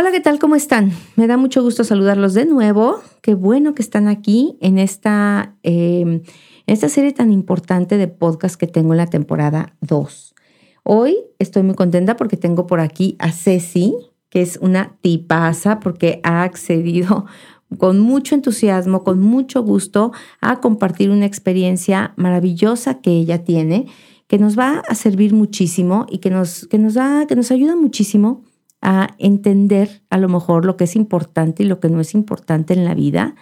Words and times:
Hola, 0.00 0.12
¿qué 0.12 0.20
tal? 0.20 0.38
¿Cómo 0.38 0.54
están? 0.54 0.92
Me 1.16 1.26
da 1.26 1.36
mucho 1.36 1.60
gusto 1.60 1.82
saludarlos 1.82 2.32
de 2.32 2.46
nuevo. 2.46 3.00
Qué 3.20 3.34
bueno 3.34 3.74
que 3.74 3.82
están 3.82 4.06
aquí 4.06 4.56
en 4.60 4.78
esta, 4.78 5.56
em, 5.64 6.22
esta 6.68 6.88
serie 6.88 7.12
tan 7.12 7.32
importante 7.32 7.96
de 7.96 8.06
podcast 8.06 8.54
que 8.54 8.68
tengo 8.68 8.92
en 8.92 8.98
la 8.98 9.08
temporada 9.08 9.74
2. 9.80 10.36
Hoy 10.84 11.16
estoy 11.40 11.64
muy 11.64 11.74
contenta 11.74 12.14
porque 12.14 12.36
tengo 12.36 12.68
por 12.68 12.78
aquí 12.78 13.16
a 13.18 13.32
Ceci, 13.32 13.92
que 14.30 14.40
es 14.40 14.60
una 14.62 14.96
tipaza 15.00 15.80
porque 15.80 16.20
ha 16.22 16.44
accedido 16.44 17.26
con 17.78 17.98
mucho 17.98 18.36
entusiasmo, 18.36 19.02
con 19.02 19.18
mucho 19.18 19.64
gusto 19.64 20.12
a 20.40 20.60
compartir 20.60 21.10
una 21.10 21.26
experiencia 21.26 22.14
maravillosa 22.14 23.00
que 23.00 23.10
ella 23.10 23.42
tiene, 23.42 23.86
que 24.28 24.38
nos 24.38 24.56
va 24.56 24.80
a 24.88 24.94
servir 24.94 25.34
muchísimo 25.34 26.06
y 26.08 26.18
que 26.18 26.30
nos, 26.30 26.68
que 26.68 26.78
nos, 26.78 26.94
que 27.26 27.34
nos 27.34 27.50
ayuda 27.50 27.74
muchísimo 27.74 28.44
a 28.80 29.14
entender 29.18 30.02
a 30.10 30.18
lo 30.18 30.28
mejor 30.28 30.64
lo 30.64 30.76
que 30.76 30.84
es 30.84 30.96
importante 30.96 31.62
y 31.62 31.66
lo 31.66 31.80
que 31.80 31.88
no 31.88 32.00
es 32.00 32.14
importante 32.14 32.74
en 32.74 32.84
la 32.84 32.94
vida, 32.94 33.34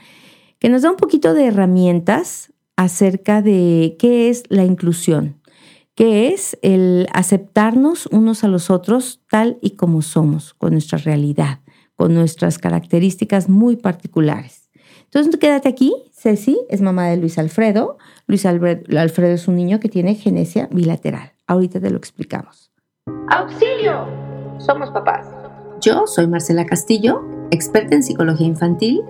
que 0.59 0.69
nos 0.69 0.83
da 0.83 0.91
un 0.91 0.97
poquito 0.97 1.35
de 1.35 1.47
herramientas 1.47 2.53
acerca 2.77 3.43
de 3.43 3.97
qué 3.99 4.29
es 4.29 4.45
la 4.49 4.65
inclusión, 4.65 5.41
qué 5.95 6.29
es 6.29 6.59
el 6.63 7.09
aceptarnos 7.13 8.07
unos 8.07 8.45
a 8.45 8.49
los 8.49 8.71
otros 8.71 9.23
tal 9.31 9.59
y 9.61 9.71
como 9.71 10.03
somos, 10.03 10.55
con 10.55 10.73
nuestra 10.73 10.99
realidad, 10.99 11.61
con 11.95 12.15
nuestras 12.15 12.59
características 12.59 13.49
muy 13.49 13.77
particulares. 13.77 14.71
Entonces, 15.05 15.37
quédate 15.37 15.69
aquí. 15.69 15.95
Ceci 16.13 16.59
es 16.69 16.81
mamá 16.81 17.07
de 17.07 17.17
Luis 17.17 17.39
Alfredo. 17.39 17.97
Luis 18.27 18.45
Alfredo 18.45 19.33
es 19.33 19.49
un 19.49 19.57
niño 19.57 19.81
que 19.81 19.89
tiene 19.89 20.15
genesia 20.15 20.69
bilateral. 20.71 21.33
Ahorita 21.47 21.81
te 21.81 21.91
lo 21.91 21.97
explicamos. 21.97 22.73
¡Auxilio! 23.29 24.26
Somos 24.59 24.91
papás. 24.91 25.27
Yo 25.81 26.07
soy 26.07 26.27
Marcela 26.27 26.67
Castillo, 26.67 27.23
experta 27.51 27.95
en 27.95 28.03
psicología 28.03 28.47
infantil 28.47 29.03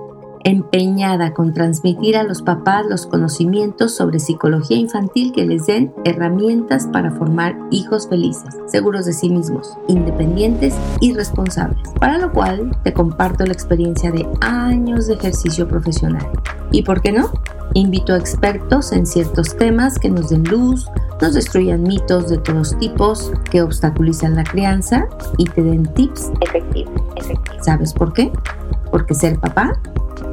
empeñada 0.47 1.35
con 1.35 1.53
transmitir 1.53 2.17
a 2.17 2.23
los 2.23 2.41
papás 2.41 2.87
los 2.89 3.07
conocimientos 3.07 3.97
sobre 3.97 4.21
psicología 4.21 4.77
infantil 4.77 5.33
que 5.33 5.45
les 5.45 5.67
den 5.67 5.93
herramientas 6.05 6.87
para 6.93 7.11
formar 7.11 7.59
hijos 7.73 8.09
felices, 8.09 8.55
seguros 8.69 9.07
de 9.07 9.13
sí 9.13 9.29
mismos, 9.29 9.77
independientes 9.89 10.73
y 11.01 11.15
responsables, 11.15 11.91
para 11.99 12.19
lo 12.19 12.31
cual 12.31 12.71
te 12.85 12.93
comparto 12.93 13.45
la 13.45 13.55
experiencia 13.55 14.13
de 14.13 14.25
años 14.41 15.09
de 15.09 15.15
ejercicio 15.15 15.67
profesional. 15.67 16.29
¿Y 16.71 16.85
por 16.85 17.03
qué 17.03 17.11
no? 17.11 17.33
Invito 17.77 18.15
a 18.15 18.17
expertos 18.17 18.91
en 18.91 19.05
ciertos 19.05 19.55
temas 19.55 19.99
que 19.99 20.09
nos 20.09 20.31
den 20.31 20.45
luz, 20.45 20.89
nos 21.21 21.35
destruyan 21.35 21.83
mitos 21.83 22.31
de 22.31 22.39
todos 22.39 22.75
tipos 22.79 23.31
que 23.51 23.61
obstaculizan 23.61 24.35
la 24.35 24.45
crianza 24.45 25.07
y 25.37 25.45
te 25.45 25.63
den 25.63 25.85
tips 25.93 26.33
efectivos. 26.41 27.03
¿Sabes 27.61 27.93
por 27.93 28.15
qué? 28.15 28.33
Porque 28.91 29.13
ser 29.13 29.39
papá 29.39 29.79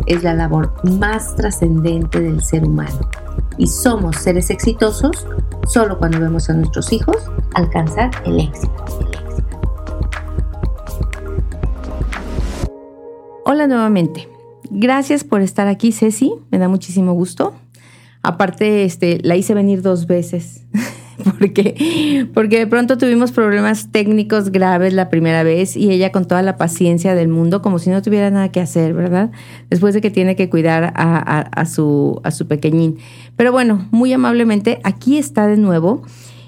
es 0.05 0.23
la 0.23 0.33
labor 0.33 0.71
más 0.97 1.36
trascendente 1.36 2.21
del 2.21 2.41
ser 2.41 2.64
humano. 2.64 3.09
Y 3.58 3.67
somos 3.67 4.16
seres 4.16 4.49
exitosos 4.49 5.27
solo 5.67 5.97
cuando 5.97 6.21
vemos 6.21 6.49
a 6.49 6.53
nuestros 6.53 6.94
hijos 6.94 7.17
alcanzar 7.55 8.09
el 8.23 8.39
éxito. 8.39 8.86
Hola 13.44 13.67
nuevamente. 13.67 14.33
Gracias 14.76 15.24
por 15.24 15.42
estar 15.42 15.68
aquí, 15.68 15.92
Ceci. 15.92 16.34
Me 16.50 16.58
da 16.58 16.68
muchísimo 16.68 17.14
gusto. 17.14 17.54
Aparte, 18.24 18.86
este, 18.86 19.20
la 19.22 19.36
hice 19.36 19.54
venir 19.54 19.84
dos 19.84 20.08
veces. 20.08 20.66
porque, 21.40 22.28
porque 22.34 22.58
de 22.58 22.66
pronto 22.66 22.98
tuvimos 22.98 23.32
problemas 23.32 23.92
técnicos 23.92 24.52
graves 24.52 24.96
la 24.96 25.10
primera 25.10 25.44
vez 25.44 25.78
y 25.78 25.92
ella 25.92 26.12
con 26.12 26.26
toda 26.26 26.42
la 26.42 26.58
paciencia 26.58 27.14
del 27.14 27.28
mundo, 27.28 27.62
como 27.62 27.78
si 27.78 27.92
no 27.92 28.02
tuviera 28.02 28.32
nada 28.32 28.50
que 28.50 28.62
hacer, 28.62 28.96
¿verdad? 28.96 29.30
Después 29.70 29.94
de 29.94 30.02
que 30.02 30.10
tiene 30.10 30.36
que 30.36 30.50
cuidar 30.50 30.92
a, 30.96 31.66
su, 31.68 32.20
a 32.24 32.32
su 32.32 32.48
pequeñín. 32.48 32.98
Pero 33.36 33.52
bueno, 33.52 33.88
muy 33.92 34.12
amablemente, 34.12 34.80
aquí 34.83 35.20
está 35.20 35.45
de 35.45 35.58
nuevo 35.58 36.02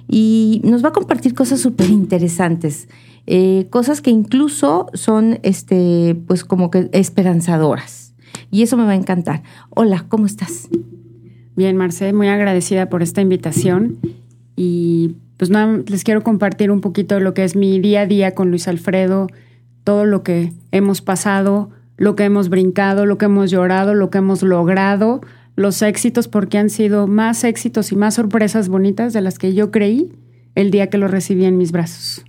y 0.08 0.62
nos 0.64 0.84
va 0.84 0.90
a 0.90 0.94
compartir 0.94 1.36
cosas 1.36 1.60
súper 1.60 1.92
interesantes. 1.92 2.88
Eh, 3.28 3.68
cosas 3.70 4.02
que 4.02 4.10
incluso 4.10 4.88
son, 4.96 5.38
este, 5.44 6.18
pues 6.26 6.44
como 6.44 6.72
que 6.72 6.90
esperanzadoras. 6.92 8.15
Y 8.52 8.64
eso 8.64 8.78
me 8.78 8.86
va 8.86 8.92
a 8.92 8.96
encantar. 8.96 9.44
Hola, 9.70 10.06
¿cómo 10.08 10.26
estás? 10.26 10.70
Bien, 11.56 11.78
Marce, 11.78 12.12
muy 12.14 12.28
agradecida 12.28 12.90
por 12.90 13.02
esta 13.02 13.22
invitación 13.22 13.98
y 14.56 15.16
pues 15.38 15.50
nada, 15.50 15.82
les 15.88 16.04
quiero 16.04 16.24
compartir 16.24 16.72
un 16.72 16.82
poquito 16.82 17.16
de 17.16 17.22
lo 17.22 17.34
que 17.34 17.44
es 17.44 17.56
mi 17.56 17.80
día 17.80 18.02
a 18.02 18.06
día 18.06 18.36
con 18.36 18.50
Luis 18.50 18.68
Alfredo, 18.68 19.28
todo 19.84 20.06
lo 20.06 20.24
que 20.24 20.54
hemos 20.72 21.02
pasado, 21.02 21.70
lo 21.98 22.16
que 22.16 22.24
hemos 22.24 22.50
brincado, 22.50 23.06
lo 23.06 23.18
que 23.18 23.26
hemos 23.26 23.52
llorado, 23.52 23.94
lo 23.94 24.10
que 24.10 24.18
hemos 24.18 24.44
logrado, 24.44 25.22
los 25.56 25.82
éxitos, 25.82 26.28
porque 26.28 26.58
han 26.58 26.70
sido 26.70 27.08
más 27.08 27.44
éxitos 27.44 27.92
y 27.92 27.96
más 27.96 28.16
sorpresas 28.16 28.70
bonitas 28.70 29.14
de 29.14 29.22
las 29.22 29.40
que 29.40 29.54
yo 29.54 29.72
creí 29.72 30.12
el 30.56 30.72
día 30.72 30.88
que 30.88 30.98
lo 30.98 31.08
recibí 31.08 31.46
en 31.46 31.58
mis 31.58 31.72
brazos. 31.72 32.26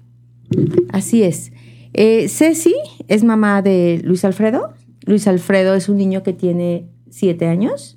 Así 0.91 1.23
es. 1.23 1.53
Eh, 1.93 2.29
Ceci 2.29 2.75
es 3.09 3.25
mamá 3.25 3.63
de 3.63 4.01
Luis 4.05 4.25
Alfredo. 4.25 4.75
Luis 5.07 5.27
Alfredo 5.27 5.75
es 5.75 5.89
un 5.89 5.97
niño 5.97 6.23
que 6.23 6.35
tiene 6.35 6.87
siete 7.09 7.47
años. 7.47 7.95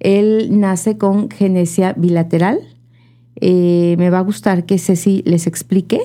Él 0.00 0.48
nace 0.60 0.98
con 0.98 1.30
genesia 1.30 1.94
bilateral 1.94 2.60
eh, 3.44 3.96
me 3.98 4.10
va 4.10 4.18
a 4.18 4.22
gustar 4.22 4.66
que 4.66 4.78
Ceci 4.78 5.22
les 5.26 5.48
explique 5.48 6.00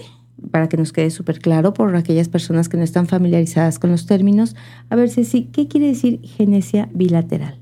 para 0.49 0.69
que 0.69 0.77
nos 0.77 0.93
quede 0.93 1.09
súper 1.09 1.39
claro 1.39 1.73
por 1.73 1.95
aquellas 1.95 2.29
personas 2.29 2.69
que 2.69 2.77
no 2.77 2.83
están 2.83 3.07
familiarizadas 3.07 3.79
con 3.79 3.91
los 3.91 4.05
términos. 4.05 4.55
A 4.89 4.95
ver, 4.95 5.09
Ceci, 5.09 5.43
¿qué 5.51 5.67
quiere 5.67 5.87
decir 5.87 6.19
genesia 6.23 6.89
bilateral? 6.93 7.59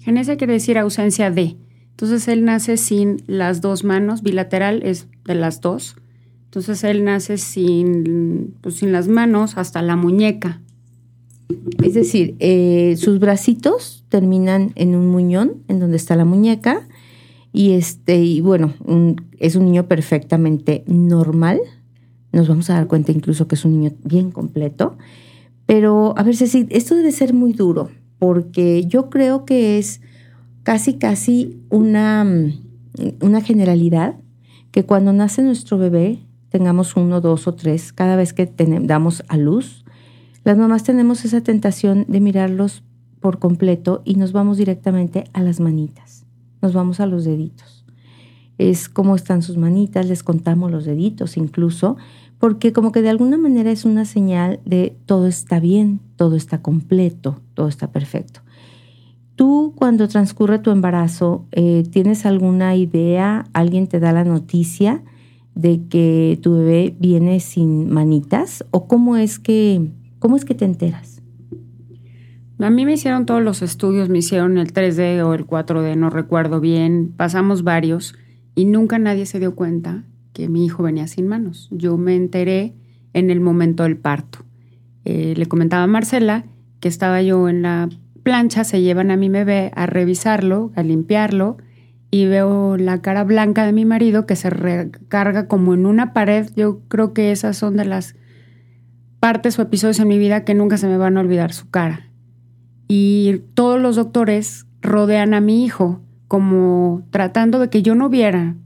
Genesia 0.00 0.36
quiere 0.36 0.54
decir 0.54 0.78
ausencia 0.78 1.30
de. 1.30 1.56
Entonces 1.90 2.26
él 2.28 2.44
nace 2.44 2.76
sin 2.76 3.22
las 3.26 3.60
dos 3.60 3.84
manos, 3.84 4.22
bilateral 4.22 4.82
es 4.84 5.06
de 5.24 5.34
las 5.34 5.60
dos. 5.60 5.96
Entonces 6.46 6.82
él 6.84 7.04
nace 7.04 7.36
sin, 7.36 8.54
pues, 8.62 8.76
sin 8.76 8.90
las 8.90 9.06
manos 9.06 9.58
hasta 9.58 9.82
la 9.82 9.96
muñeca. 9.96 10.60
Es 11.82 11.94
decir, 11.94 12.36
eh, 12.40 12.96
sus 12.98 13.18
bracitos 13.18 14.04
terminan 14.08 14.72
en 14.74 14.94
un 14.94 15.08
muñón, 15.08 15.62
en 15.68 15.80
donde 15.80 15.96
está 15.96 16.16
la 16.16 16.24
muñeca, 16.24 16.86
y 17.52 17.72
este, 17.72 18.22
y 18.22 18.40
bueno, 18.40 18.74
es 19.38 19.56
un 19.56 19.64
niño 19.64 19.88
perfectamente 19.88 20.84
normal. 20.86 21.60
Nos 22.32 22.48
vamos 22.48 22.68
a 22.68 22.74
dar 22.74 22.86
cuenta 22.86 23.12
incluso 23.12 23.48
que 23.48 23.54
es 23.54 23.64
un 23.64 23.72
niño 23.72 23.92
bien 24.04 24.30
completo. 24.30 24.96
Pero, 25.64 26.14
a 26.16 26.22
ver, 26.22 26.36
Ceci, 26.36 26.66
esto 26.70 26.94
debe 26.94 27.12
ser 27.12 27.34
muy 27.34 27.52
duro, 27.52 27.90
porque 28.18 28.84
yo 28.86 29.08
creo 29.10 29.44
que 29.44 29.78
es 29.78 30.00
casi, 30.62 30.94
casi 30.94 31.58
una, 31.70 32.26
una 33.20 33.40
generalidad 33.40 34.16
que 34.70 34.84
cuando 34.84 35.12
nace 35.12 35.42
nuestro 35.42 35.78
bebé, 35.78 36.20
tengamos 36.50 36.96
uno, 36.96 37.20
dos 37.20 37.46
o 37.46 37.54
tres, 37.54 37.92
cada 37.92 38.16
vez 38.16 38.32
que 38.32 38.50
damos 38.82 39.22
a 39.28 39.36
luz, 39.36 39.77
las 40.48 40.58
mamás 40.58 40.82
tenemos 40.82 41.24
esa 41.24 41.42
tentación 41.42 42.06
de 42.08 42.20
mirarlos 42.20 42.82
por 43.20 43.38
completo 43.38 44.02
y 44.04 44.14
nos 44.14 44.32
vamos 44.32 44.58
directamente 44.58 45.24
a 45.32 45.42
las 45.42 45.60
manitas 45.60 46.18
nos 46.60 46.72
vamos 46.72 47.00
a 47.00 47.06
los 47.06 47.24
deditos. 47.24 47.84
Es 48.58 48.88
cómo 48.88 49.14
están 49.14 49.42
sus 49.42 49.56
manitas, 49.56 50.06
les 50.06 50.22
contamos 50.22 50.70
los 50.70 50.84
deditos 50.84 51.36
incluso, 51.36 51.96
porque 52.38 52.72
como 52.72 52.92
que 52.92 53.02
de 53.02 53.08
alguna 53.08 53.36
manera 53.36 53.70
es 53.70 53.84
una 53.84 54.04
señal 54.04 54.60
de 54.64 54.96
todo 55.06 55.26
está 55.26 55.60
bien, 55.60 56.00
todo 56.16 56.36
está 56.36 56.60
completo, 56.60 57.40
todo 57.54 57.68
está 57.68 57.90
perfecto. 57.90 58.40
Tú 59.36 59.72
cuando 59.76 60.08
transcurre 60.08 60.58
tu 60.58 60.70
embarazo, 60.70 61.46
eh, 61.52 61.84
¿tienes 61.88 62.26
alguna 62.26 62.74
idea? 62.74 63.46
¿Alguien 63.52 63.86
te 63.86 64.00
da 64.00 64.12
la 64.12 64.24
noticia 64.24 65.04
de 65.54 65.86
que 65.88 66.40
tu 66.42 66.54
bebé 66.54 66.96
viene 66.98 67.38
sin 67.38 67.88
manitas? 67.88 68.64
¿O 68.72 68.88
cómo 68.88 69.16
es 69.16 69.38
que, 69.38 69.92
cómo 70.18 70.36
es 70.36 70.44
que 70.44 70.54
te 70.54 70.64
enteras? 70.64 71.22
A 72.60 72.70
mí 72.70 72.84
me 72.84 72.94
hicieron 72.94 73.24
todos 73.24 73.42
los 73.42 73.62
estudios, 73.62 74.08
me 74.08 74.18
hicieron 74.18 74.58
el 74.58 74.72
3D 74.72 75.22
o 75.24 75.32
el 75.32 75.46
4D, 75.46 75.96
no 75.96 76.10
recuerdo 76.10 76.60
bien, 76.60 77.12
pasamos 77.16 77.62
varios 77.62 78.16
y 78.56 78.64
nunca 78.64 78.98
nadie 78.98 79.26
se 79.26 79.38
dio 79.38 79.54
cuenta 79.54 80.04
que 80.32 80.48
mi 80.48 80.64
hijo 80.64 80.82
venía 80.82 81.06
sin 81.06 81.28
manos. 81.28 81.68
Yo 81.70 81.96
me 81.96 82.16
enteré 82.16 82.74
en 83.12 83.30
el 83.30 83.40
momento 83.40 83.84
del 83.84 83.96
parto. 83.96 84.40
Eh, 85.04 85.34
le 85.36 85.46
comentaba 85.46 85.84
a 85.84 85.86
Marcela 85.86 86.44
que 86.80 86.88
estaba 86.88 87.22
yo 87.22 87.48
en 87.48 87.62
la 87.62 87.88
plancha, 88.24 88.64
se 88.64 88.82
llevan 88.82 89.10
a 89.10 89.16
mi 89.16 89.28
bebé 89.28 89.70
a 89.74 89.86
revisarlo, 89.86 90.72
a 90.74 90.82
limpiarlo 90.82 91.58
y 92.10 92.26
veo 92.26 92.76
la 92.76 93.00
cara 93.00 93.24
blanca 93.24 93.66
de 93.66 93.72
mi 93.72 93.84
marido 93.84 94.26
que 94.26 94.36
se 94.36 94.50
recarga 94.50 95.46
como 95.46 95.74
en 95.74 95.86
una 95.86 96.12
pared. 96.12 96.48
Yo 96.56 96.80
creo 96.88 97.12
que 97.12 97.32
esas 97.32 97.56
son 97.56 97.76
de 97.76 97.84
las 97.84 98.16
partes 99.20 99.58
o 99.58 99.62
episodios 99.62 99.98
en 99.98 100.08
mi 100.08 100.18
vida 100.18 100.44
que 100.44 100.54
nunca 100.54 100.76
se 100.76 100.88
me 100.88 100.96
van 100.96 101.16
a 101.16 101.20
olvidar 101.20 101.52
su 101.52 101.70
cara 101.70 102.08
y 102.88 103.42
todos 103.54 103.80
los 103.80 103.96
doctores 103.96 104.66
rodean 104.80 105.34
a 105.34 105.40
mi 105.40 105.64
hijo 105.64 106.00
como 106.26 107.06
tratando 107.10 107.58
de 107.58 107.68
que 107.68 107.82
yo 107.82 107.94
no 107.94 108.08
viera, 108.08 108.56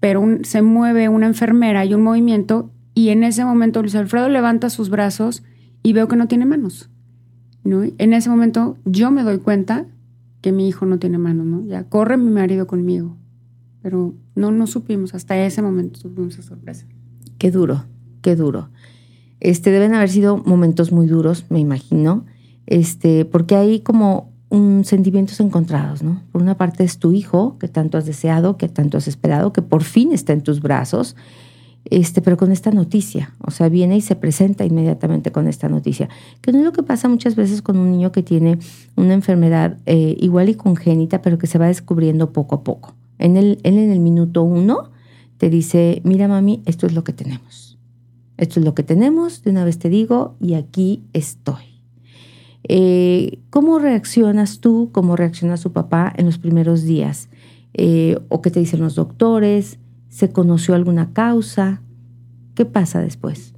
pero 0.00 0.24
se 0.42 0.62
mueve 0.62 1.08
una 1.08 1.26
enfermera 1.26 1.84
y 1.84 1.94
un 1.94 2.02
movimiento 2.02 2.70
Y 2.94 3.08
en 3.08 3.24
ese 3.24 3.44
momento 3.44 3.80
Luis 3.80 3.94
Alfredo 3.94 4.28
levanta 4.28 4.68
sus 4.68 4.90
brazos 4.90 5.42
y 5.82 5.94
veo 5.94 6.08
que 6.08 6.16
no 6.16 6.28
tiene 6.28 6.44
manos. 6.44 6.90
¿no? 7.64 7.84
En 7.84 8.12
ese 8.12 8.28
momento 8.28 8.76
yo 8.84 9.10
me 9.10 9.22
doy 9.22 9.38
cuenta 9.38 9.86
que 10.42 10.52
mi 10.52 10.68
hijo 10.68 10.84
no 10.84 10.98
tiene 10.98 11.16
manos, 11.16 11.46
¿no? 11.46 11.64
Ya 11.66 11.84
corre 11.84 12.18
mi 12.18 12.30
marido 12.30 12.66
conmigo. 12.66 13.16
Pero 13.80 14.14
no, 14.34 14.50
no 14.50 14.66
supimos, 14.66 15.14
hasta 15.14 15.38
ese 15.38 15.62
momento 15.62 16.00
tuvimos 16.00 16.34
esa 16.34 16.42
sorpresa. 16.42 16.86
Qué 17.38 17.50
duro, 17.50 17.86
qué 18.20 18.36
duro. 18.36 18.68
Este, 19.42 19.72
deben 19.72 19.92
haber 19.92 20.08
sido 20.08 20.36
momentos 20.36 20.92
muy 20.92 21.08
duros, 21.08 21.46
me 21.48 21.58
imagino, 21.58 22.24
este, 22.66 23.24
porque 23.24 23.56
hay 23.56 23.80
como 23.80 24.30
un 24.50 24.84
sentimientos 24.84 25.40
encontrados, 25.40 26.04
¿no? 26.04 26.22
Por 26.30 26.42
una 26.42 26.56
parte 26.56 26.84
es 26.84 26.98
tu 26.98 27.12
hijo, 27.12 27.58
que 27.58 27.66
tanto 27.66 27.98
has 27.98 28.06
deseado, 28.06 28.56
que 28.56 28.68
tanto 28.68 28.98
has 28.98 29.08
esperado, 29.08 29.52
que 29.52 29.60
por 29.60 29.82
fin 29.82 30.12
está 30.12 30.32
en 30.32 30.42
tus 30.42 30.60
brazos, 30.60 31.16
este, 31.90 32.22
pero 32.22 32.36
con 32.36 32.52
esta 32.52 32.70
noticia, 32.70 33.34
o 33.40 33.50
sea, 33.50 33.68
viene 33.68 33.96
y 33.96 34.00
se 34.00 34.14
presenta 34.14 34.64
inmediatamente 34.64 35.32
con 35.32 35.48
esta 35.48 35.68
noticia, 35.68 36.08
que 36.40 36.52
no 36.52 36.58
es 36.58 36.64
lo 36.64 36.72
que 36.72 36.84
pasa 36.84 37.08
muchas 37.08 37.34
veces 37.34 37.62
con 37.62 37.78
un 37.78 37.90
niño 37.90 38.12
que 38.12 38.22
tiene 38.22 38.60
una 38.94 39.14
enfermedad 39.14 39.76
eh, 39.86 40.14
igual 40.20 40.50
y 40.50 40.54
congénita, 40.54 41.20
pero 41.20 41.38
que 41.38 41.48
se 41.48 41.58
va 41.58 41.66
descubriendo 41.66 42.32
poco 42.32 42.54
a 42.54 42.62
poco. 42.62 42.94
En 43.18 43.36
el, 43.36 43.58
él 43.64 43.76
en 43.76 43.90
el 43.90 43.98
minuto 43.98 44.44
uno 44.44 44.92
te 45.38 45.50
dice, 45.50 46.00
mira 46.04 46.28
mami, 46.28 46.62
esto 46.64 46.86
es 46.86 46.92
lo 46.92 47.02
que 47.02 47.12
tenemos. 47.12 47.71
Esto 48.36 48.60
es 48.60 48.66
lo 48.66 48.74
que 48.74 48.82
tenemos, 48.82 49.42
de 49.42 49.50
una 49.50 49.64
vez 49.64 49.78
te 49.78 49.88
digo, 49.88 50.36
y 50.40 50.54
aquí 50.54 51.02
estoy. 51.12 51.72
Eh, 52.64 53.40
¿Cómo 53.50 53.78
reaccionas 53.78 54.60
tú, 54.60 54.90
cómo 54.92 55.16
reacciona 55.16 55.56
su 55.56 55.72
papá 55.72 56.12
en 56.16 56.26
los 56.26 56.38
primeros 56.38 56.84
días? 56.84 57.28
Eh, 57.74 58.18
¿O 58.28 58.42
qué 58.42 58.50
te 58.50 58.60
dicen 58.60 58.80
los 58.80 58.94
doctores? 58.94 59.78
¿Se 60.08 60.30
conoció 60.30 60.74
alguna 60.74 61.12
causa? 61.12 61.82
¿Qué 62.54 62.64
pasa 62.64 63.00
después? 63.00 63.54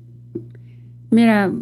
Mira, 1.10 1.52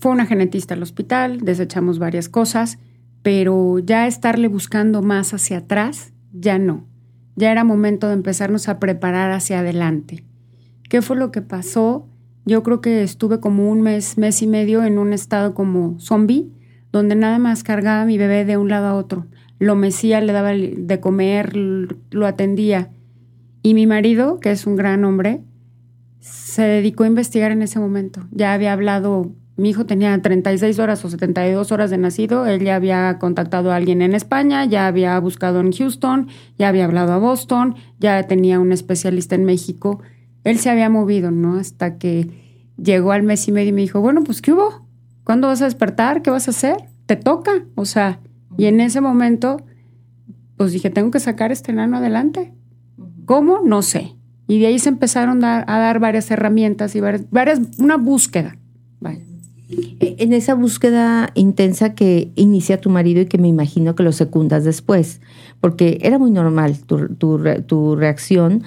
fue 0.00 0.12
una 0.12 0.26
genetista 0.26 0.74
al 0.74 0.82
hospital, 0.82 1.40
desechamos 1.40 1.98
varias 1.98 2.28
cosas, 2.28 2.78
pero 3.22 3.78
ya 3.78 4.06
estarle 4.06 4.48
buscando 4.48 5.02
más 5.02 5.32
hacia 5.32 5.58
atrás, 5.58 6.12
ya 6.32 6.58
no. 6.58 6.84
Ya 7.36 7.50
era 7.50 7.64
momento 7.64 8.08
de 8.08 8.14
empezarnos 8.14 8.68
a 8.68 8.78
preparar 8.78 9.32
hacia 9.32 9.60
adelante. 9.60 10.24
¿Qué 10.88 11.02
fue 11.02 11.16
lo 11.16 11.32
que 11.32 11.42
pasó? 11.42 12.06
Yo 12.46 12.62
creo 12.62 12.80
que 12.80 13.02
estuve 13.02 13.40
como 13.40 13.70
un 13.70 13.80
mes, 13.80 14.18
mes 14.18 14.42
y 14.42 14.46
medio 14.46 14.84
en 14.84 14.98
un 14.98 15.12
estado 15.12 15.54
como 15.54 15.98
zombie, 15.98 16.50
donde 16.92 17.14
nada 17.14 17.38
más 17.38 17.64
cargaba 17.64 18.02
a 18.02 18.06
mi 18.06 18.18
bebé 18.18 18.44
de 18.44 18.56
un 18.56 18.68
lado 18.68 18.86
a 18.86 18.94
otro. 18.94 19.26
Lo 19.58 19.76
mecía, 19.76 20.20
le 20.20 20.32
daba 20.32 20.50
de 20.52 21.00
comer, 21.00 21.56
lo 21.56 22.26
atendía. 22.26 22.90
Y 23.62 23.74
mi 23.74 23.86
marido, 23.86 24.40
que 24.40 24.50
es 24.50 24.66
un 24.66 24.76
gran 24.76 25.04
hombre, 25.04 25.42
se 26.20 26.62
dedicó 26.62 27.04
a 27.04 27.08
investigar 27.08 27.50
en 27.50 27.62
ese 27.62 27.78
momento. 27.78 28.26
Ya 28.30 28.52
había 28.52 28.72
hablado, 28.72 29.32
mi 29.56 29.70
hijo 29.70 29.86
tenía 29.86 30.20
36 30.20 30.78
horas 30.78 31.04
o 31.04 31.10
72 31.10 31.72
horas 31.72 31.90
de 31.90 31.98
nacido, 31.98 32.46
él 32.46 32.62
ya 32.62 32.76
había 32.76 33.18
contactado 33.18 33.72
a 33.72 33.76
alguien 33.76 34.02
en 34.02 34.14
España, 34.14 34.64
ya 34.64 34.86
había 34.86 35.18
buscado 35.18 35.60
en 35.60 35.72
Houston, 35.72 36.28
ya 36.58 36.68
había 36.68 36.84
hablado 36.84 37.12
a 37.12 37.18
Boston, 37.18 37.76
ya 37.98 38.22
tenía 38.24 38.60
un 38.60 38.72
especialista 38.72 39.34
en 39.34 39.44
México. 39.44 40.00
Él 40.44 40.58
se 40.58 40.70
había 40.70 40.90
movido, 40.90 41.30
¿no? 41.30 41.56
Hasta 41.56 41.98
que 41.98 42.30
llegó 42.76 43.12
al 43.12 43.22
mes 43.22 43.48
y 43.48 43.52
medio 43.52 43.70
y 43.70 43.72
me 43.72 43.80
dijo, 43.80 44.00
bueno, 44.00 44.22
pues 44.22 44.42
¿qué 44.42 44.52
hubo? 44.52 44.86
¿Cuándo 45.24 45.48
vas 45.48 45.62
a 45.62 45.64
despertar? 45.64 46.22
¿Qué 46.22 46.30
vas 46.30 46.48
a 46.48 46.50
hacer? 46.50 46.76
Te 47.06 47.16
toca. 47.16 47.64
O 47.74 47.86
sea, 47.86 48.20
y 48.58 48.66
en 48.66 48.80
ese 48.80 49.00
momento, 49.00 49.64
pues 50.56 50.72
dije, 50.72 50.90
tengo 50.90 51.10
que 51.10 51.20
sacar 51.20 51.50
este 51.50 51.72
enano 51.72 51.96
adelante. 51.96 52.52
¿Cómo? 53.24 53.62
No 53.64 53.82
sé. 53.82 54.14
Y 54.46 54.60
de 54.60 54.66
ahí 54.66 54.78
se 54.78 54.90
empezaron 54.90 55.42
a, 55.44 55.64
dar 55.64 55.98
varias 55.98 56.30
herramientas 56.30 56.94
y 56.94 57.00
varias, 57.00 57.60
una 57.78 57.96
búsqueda. 57.96 58.58
E, 60.00 60.16
en 60.18 60.34
esa 60.34 60.54
búsqueda 60.54 61.30
intensa 61.34 61.94
que 61.94 62.30
inicia 62.36 62.80
tu 62.80 62.90
marido 62.90 63.22
y 63.22 63.26
que 63.26 63.38
me 63.38 63.48
imagino 63.48 63.94
que 63.94 64.02
lo 64.02 64.12
secundas 64.12 64.64
después, 64.64 65.22
porque 65.60 65.98
era 66.02 66.18
muy 66.18 66.30
normal 66.30 66.78
tu, 66.80 67.08
tu, 67.14 67.42
tu 67.66 67.96
reacción 67.96 68.62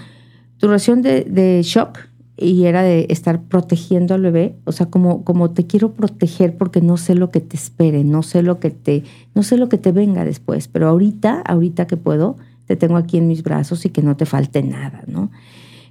de, 0.59 1.25
de, 1.29 1.61
shock 1.63 1.99
y 2.35 2.65
era 2.65 2.83
de 2.83 3.07
estar 3.09 3.41
protegiendo 3.43 4.13
al 4.13 4.21
bebé, 4.21 4.55
o 4.65 4.71
sea, 4.71 4.87
como, 4.87 5.23
como 5.23 5.51
te 5.51 5.65
quiero 5.65 5.93
proteger 5.93 6.55
porque 6.55 6.81
no 6.81 6.97
sé 6.97 7.15
lo 7.15 7.31
que 7.31 7.41
te 7.41 7.55
espere, 7.55 8.03
no 8.03 8.21
sé 8.23 8.43
lo 8.43 8.59
que 8.59 8.69
te, 8.69 9.03
no 9.33 9.43
sé 9.43 9.57
lo 9.57 9.69
que 9.69 9.77
te 9.77 9.91
venga 9.91 10.23
después, 10.23 10.67
pero 10.67 10.87
ahorita, 10.87 11.41
ahorita 11.41 11.87
que 11.87 11.97
puedo, 11.97 12.37
te 12.65 12.75
tengo 12.75 12.97
aquí 12.97 13.17
en 13.17 13.27
mis 13.27 13.43
brazos 13.43 13.85
y 13.85 13.89
que 13.89 14.01
no 14.01 14.17
te 14.17 14.25
falte 14.25 14.61
nada, 14.61 15.03
¿no? 15.07 15.31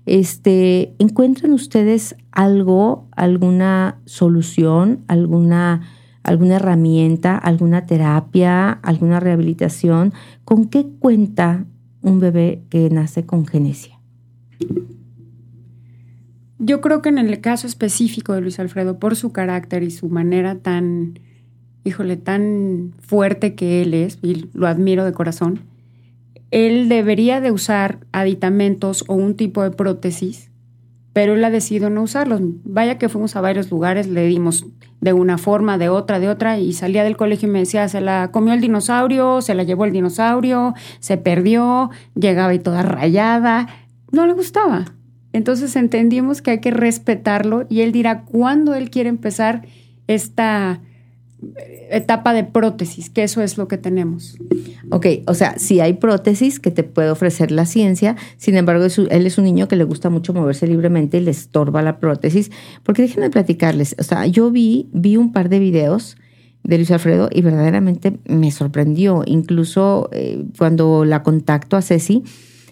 Este, 0.05 0.95
¿encuentran 1.01 1.53
ustedes 1.53 2.15
algo, 2.31 3.09
alguna 3.11 3.99
solución, 4.05 5.01
alguna, 5.09 5.81
alguna 6.23 6.57
herramienta, 6.57 7.37
alguna 7.37 7.87
terapia, 7.87 8.71
alguna 8.71 9.19
rehabilitación? 9.19 10.13
¿Con 10.45 10.67
qué 10.67 10.87
cuenta 11.01 11.65
un 12.03 12.21
bebé 12.21 12.63
que 12.71 12.89
nace 12.89 13.27
con 13.27 13.47
genesia? 13.47 13.96
Yo 16.59 16.81
creo 16.81 17.03
que 17.03 17.11
en 17.11 17.19
el 17.19 17.41
caso 17.41 17.67
específico 17.67 18.33
de 18.33 18.41
Luis 18.41 18.59
Alfredo, 18.59 18.99
por 18.99 19.15
su 19.15 19.31
carácter 19.33 19.83
y 19.83 19.91
su 19.91 20.09
manera 20.09 20.57
tan, 20.57 21.19
híjole, 21.85 22.17
tan 22.17 22.95
fuerte 22.99 23.55
que 23.55 23.83
él 23.83 23.95
es, 23.95 24.19
y 24.23 24.49
lo 24.55 24.67
admiro 24.67 25.05
de 25.05 25.13
corazón, 25.13 25.61
él 26.51 26.89
debería 26.89 27.41
de 27.41 27.51
usar 27.51 27.99
aditamentos 28.13 29.05
o 29.09 29.15
un 29.15 29.35
tipo 29.37 29.63
de 29.63 29.71
prótesis, 29.71 30.51
pero 31.13 31.35
él 31.35 31.45
ha 31.45 31.51
decidido 31.51 31.91
no 31.91 32.03
usarlos. 32.03 32.41
Vaya 32.65 32.99
que 32.99 33.09
fuimos 33.09 33.37
a 33.37 33.41
varios 33.41 33.71
lugares, 33.71 34.07
le 34.07 34.27
dimos 34.27 34.67
de 35.01 35.13
una 35.13 35.39
forma, 35.39 35.79
de 35.79 35.89
otra, 35.89 36.19
de 36.21 36.29
otra, 36.29 36.59
y 36.59 36.73
salía 36.73 37.05
del 37.05 37.17
colegio 37.17 37.49
y 37.49 37.53
me 37.53 37.61
decía, 37.61 37.89
se 37.89 38.01
la 38.01 38.31
comió 38.33 38.55
el 38.55 38.61
dinosaurio, 38.61 39.43
se 39.43 39.55
la 39.55 39.63
llevó 39.63 39.85
el 39.85 39.93
dinosaurio, 39.93 40.75
se 41.01 41.17
perdió, 41.17 41.91
llegaba 42.15 42.55
y 42.55 42.59
toda 42.59 42.83
rayada, 42.83 43.69
no 44.13 44.27
le 44.27 44.33
gustaba. 44.33 44.85
Entonces 45.33 45.77
entendimos 45.77 46.43
que 46.43 46.53
hay 46.53 46.61
que 46.61 46.71
respetarlo 46.71 47.67
y 47.69 47.81
él 47.81 47.93
dirá 47.93 48.25
cuándo 48.25 48.75
él 48.75 48.91
quiere 48.91 49.09
empezar 49.09 49.67
esta 50.07 50.81
etapa 51.91 52.33
de 52.33 52.45
prótesis, 52.45 53.11
que 53.11 53.23
eso 53.23 53.43
es 53.43 53.59
lo 53.59 53.69
que 53.69 53.79
tenemos. 53.79 54.37
Ok, 54.91 55.07
o 55.27 55.35
sea, 55.35 55.59
sí 55.59 55.81
hay 55.81 55.95
prótesis 55.95 56.59
que 56.59 56.71
te 56.71 56.83
puede 56.83 57.11
ofrecer 57.11 57.51
la 57.51 57.67
ciencia, 57.67 58.17
sin 58.37 58.57
embargo, 58.57 58.87
él 59.11 59.27
es 59.27 59.39
un 59.39 59.45
niño 59.45 59.69
que 59.69 59.77
le 59.77 59.85
gusta 59.85 60.11
mucho 60.11 60.33
moverse 60.33 60.67
libremente 60.67 61.19
y 61.19 61.21
le 61.21 61.31
estorba 61.31 61.83
la 61.83 61.99
prótesis, 61.99 62.51
porque 62.83 63.03
déjenme 63.03 63.31
platicarles, 63.31 63.95
o 63.99 64.03
sea, 64.03 64.27
yo 64.27 64.51
vi, 64.51 64.89
vi 64.93 65.17
un 65.17 65.33
par 65.33 65.49
de 65.49 65.59
videos 65.59 66.17
de 66.65 66.79
Luis 66.79 66.91
Alfredo 66.91 67.29
y 67.31 67.43
verdaderamente 67.43 68.19
me 68.27 68.51
sorprendió, 68.51 69.23
incluso 69.27 70.09
eh, 70.13 70.45
cuando 70.59 71.05
la 71.05 71.23
contacto 71.23 71.77
a 71.77 71.83
Ceci, 71.83 72.25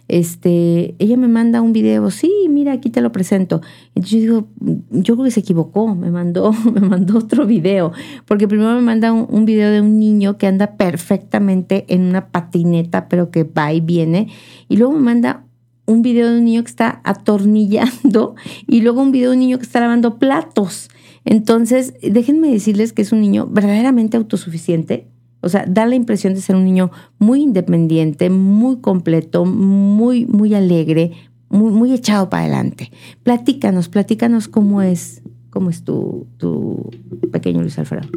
este, 0.08 0.94
ella 0.98 1.16
me 1.16 1.28
manda 1.28 1.62
un 1.62 1.72
video, 1.72 2.10
sí, 2.10 2.30
mira, 2.50 2.72
aquí 2.72 2.90
te 2.90 3.00
lo 3.00 3.12
presento. 3.12 3.62
Entonces 3.94 4.10
yo 4.10 4.18
digo, 4.18 4.48
yo 4.90 5.14
creo 5.14 5.24
que 5.24 5.30
se 5.30 5.40
equivocó, 5.40 5.94
me 5.94 6.10
mandó, 6.10 6.52
me 6.72 6.80
mandó 6.80 7.18
otro 7.18 7.46
video, 7.46 7.92
porque 8.26 8.46
primero 8.48 8.74
me 8.74 8.82
manda 8.82 9.12
un, 9.12 9.44
video 9.44 9.70
de 9.70 9.80
un 9.80 9.98
niño 9.98 10.36
que 10.36 10.46
anda 10.46 10.76
perfectamente 10.76 11.84
en 11.88 12.02
una 12.02 12.28
patineta, 12.28 13.08
pero 13.08 13.30
que 13.30 13.44
va 13.44 13.72
y 13.72 13.80
viene, 13.80 14.28
y 14.68 14.76
luego 14.76 14.92
me 14.92 15.00
manda 15.00 15.44
un 15.86 16.02
video 16.02 16.30
de 16.30 16.38
un 16.38 16.44
niño 16.44 16.62
que 16.62 16.70
está 16.70 17.00
atornillando 17.04 18.34
y 18.66 18.80
luego 18.80 19.02
un 19.02 19.12
video 19.12 19.30
de 19.30 19.36
un 19.36 19.40
niño 19.40 19.58
que 19.58 19.64
está 19.64 19.80
lavando 19.80 20.18
platos. 20.18 20.90
Entonces, 21.26 21.94
déjenme 22.02 22.50
decirles 22.50 22.92
que 22.92 23.00
es 23.00 23.12
un 23.12 23.22
niño 23.22 23.46
verdaderamente 23.46 24.18
autosuficiente, 24.18 25.08
o 25.44 25.48
sea, 25.48 25.64
da 25.68 25.84
la 25.86 25.94
impresión 25.94 26.34
de 26.34 26.40
ser 26.40 26.56
un 26.56 26.64
niño 26.64 26.90
muy 27.18 27.42
independiente, 27.42 28.30
muy 28.30 28.78
completo, 28.80 29.44
muy, 29.44 30.24
muy 30.26 30.54
alegre, 30.54 31.12
muy, 31.50 31.70
muy 31.70 31.92
echado 31.92 32.30
para 32.30 32.44
adelante. 32.44 32.90
Platícanos, 33.22 33.88
platícanos 33.88 34.48
cómo 34.48 34.80
es, 34.80 35.22
cómo 35.50 35.70
es 35.70 35.84
tu, 35.84 36.26
tu 36.38 36.90
pequeño 37.30 37.60
Luis 37.60 37.78
Alfredo. 37.78 38.08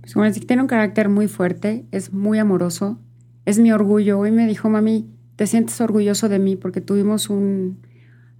Pues 0.00 0.14
como 0.14 0.30
tiene 0.30 0.62
un 0.62 0.68
carácter 0.68 1.08
muy 1.08 1.28
fuerte, 1.28 1.84
es 1.92 2.12
muy 2.12 2.38
amoroso, 2.38 2.98
es 3.44 3.58
mi 3.58 3.70
orgullo. 3.70 4.18
Hoy 4.18 4.30
me 4.32 4.46
dijo, 4.46 4.70
mami, 4.70 5.06
¿te 5.36 5.46
sientes 5.46 5.80
orgulloso 5.80 6.28
de 6.28 6.38
mí? 6.38 6.56
Porque 6.56 6.80
tuvimos 6.80 7.28
un 7.30 7.78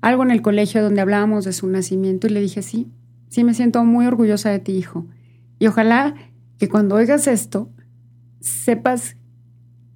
algo 0.00 0.24
en 0.24 0.32
el 0.32 0.42
colegio 0.42 0.82
donde 0.82 1.00
hablábamos 1.00 1.44
de 1.44 1.52
su 1.52 1.68
nacimiento 1.68 2.26
y 2.26 2.30
le 2.30 2.40
dije, 2.40 2.62
sí, 2.62 2.90
sí 3.28 3.44
me 3.44 3.54
siento 3.54 3.84
muy 3.84 4.06
orgullosa 4.06 4.50
de 4.50 4.58
ti, 4.58 4.72
hijo. 4.72 5.06
Y 5.60 5.68
ojalá 5.68 6.14
que 6.58 6.68
cuando 6.68 6.96
oigas 6.96 7.28
esto, 7.28 7.70
sepas 8.42 9.16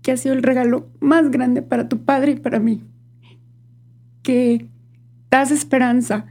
que 0.03 0.13
ha 0.13 0.17
sido 0.17 0.35
el 0.35 0.43
regalo 0.43 0.89
más 1.01 1.31
grande 1.31 1.63
para 1.63 1.89
tu 1.89 2.05
padre 2.05 2.33
y 2.33 2.37
para 2.37 2.59
mí. 2.59 2.83
Que 4.23 4.67
das 5.31 5.51
esperanza, 5.51 6.27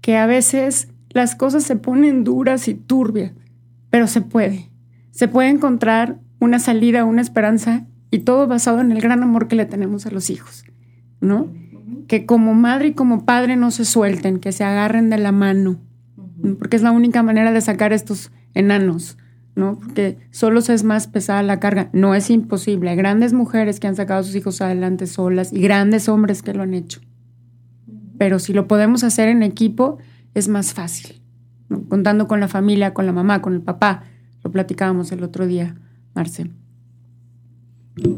que 0.00 0.16
a 0.16 0.26
veces 0.26 0.88
las 1.10 1.34
cosas 1.34 1.64
se 1.64 1.76
ponen 1.76 2.24
duras 2.24 2.68
y 2.68 2.74
turbias, 2.74 3.32
pero 3.90 4.06
se 4.06 4.22
puede. 4.22 4.70
Se 5.10 5.28
puede 5.28 5.50
encontrar 5.50 6.18
una 6.40 6.58
salida, 6.58 7.04
una 7.04 7.20
esperanza 7.20 7.86
y 8.10 8.20
todo 8.20 8.46
basado 8.46 8.80
en 8.80 8.92
el 8.92 9.00
gran 9.00 9.22
amor 9.22 9.48
que 9.48 9.56
le 9.56 9.66
tenemos 9.66 10.06
a 10.06 10.10
los 10.10 10.30
hijos, 10.30 10.64
¿no? 11.20 11.52
que 12.08 12.26
como 12.26 12.54
madre 12.54 12.88
y 12.88 12.94
como 12.94 13.24
padre 13.24 13.54
no 13.56 13.70
se 13.70 13.84
suelten, 13.84 14.40
que 14.40 14.50
se 14.50 14.64
agarren 14.64 15.10
de 15.10 15.18
la 15.18 15.30
mano, 15.30 15.78
porque 16.58 16.76
es 16.76 16.82
la 16.82 16.90
única 16.90 17.22
manera 17.22 17.52
de 17.52 17.60
sacar 17.60 17.92
estos 17.92 18.32
enanos, 18.54 19.18
¿no? 19.58 19.78
Porque 19.78 20.16
solo 20.30 20.60
es 20.60 20.84
más 20.84 21.08
pesada 21.08 21.42
la 21.42 21.58
carga. 21.60 21.90
No 21.92 22.14
es 22.14 22.30
imposible. 22.30 22.90
Hay 22.90 22.96
grandes 22.96 23.32
mujeres 23.32 23.80
que 23.80 23.88
han 23.88 23.96
sacado 23.96 24.20
a 24.20 24.22
sus 24.22 24.36
hijos 24.36 24.60
adelante 24.62 25.06
solas 25.06 25.52
y 25.52 25.60
grandes 25.60 26.08
hombres 26.08 26.42
que 26.42 26.54
lo 26.54 26.62
han 26.62 26.74
hecho. 26.74 27.00
Pero 28.16 28.38
si 28.38 28.52
lo 28.52 28.68
podemos 28.68 29.02
hacer 29.04 29.28
en 29.28 29.42
equipo, 29.42 29.98
es 30.34 30.48
más 30.48 30.72
fácil. 30.72 31.20
Contando 31.88 32.28
con 32.28 32.40
la 32.40 32.48
familia, 32.48 32.94
con 32.94 33.04
la 33.04 33.12
mamá, 33.12 33.42
con 33.42 33.52
el 33.52 33.60
papá. 33.60 34.04
Lo 34.44 34.52
platicábamos 34.52 35.10
el 35.10 35.24
otro 35.24 35.46
día, 35.46 35.76
Marce. 36.14 36.50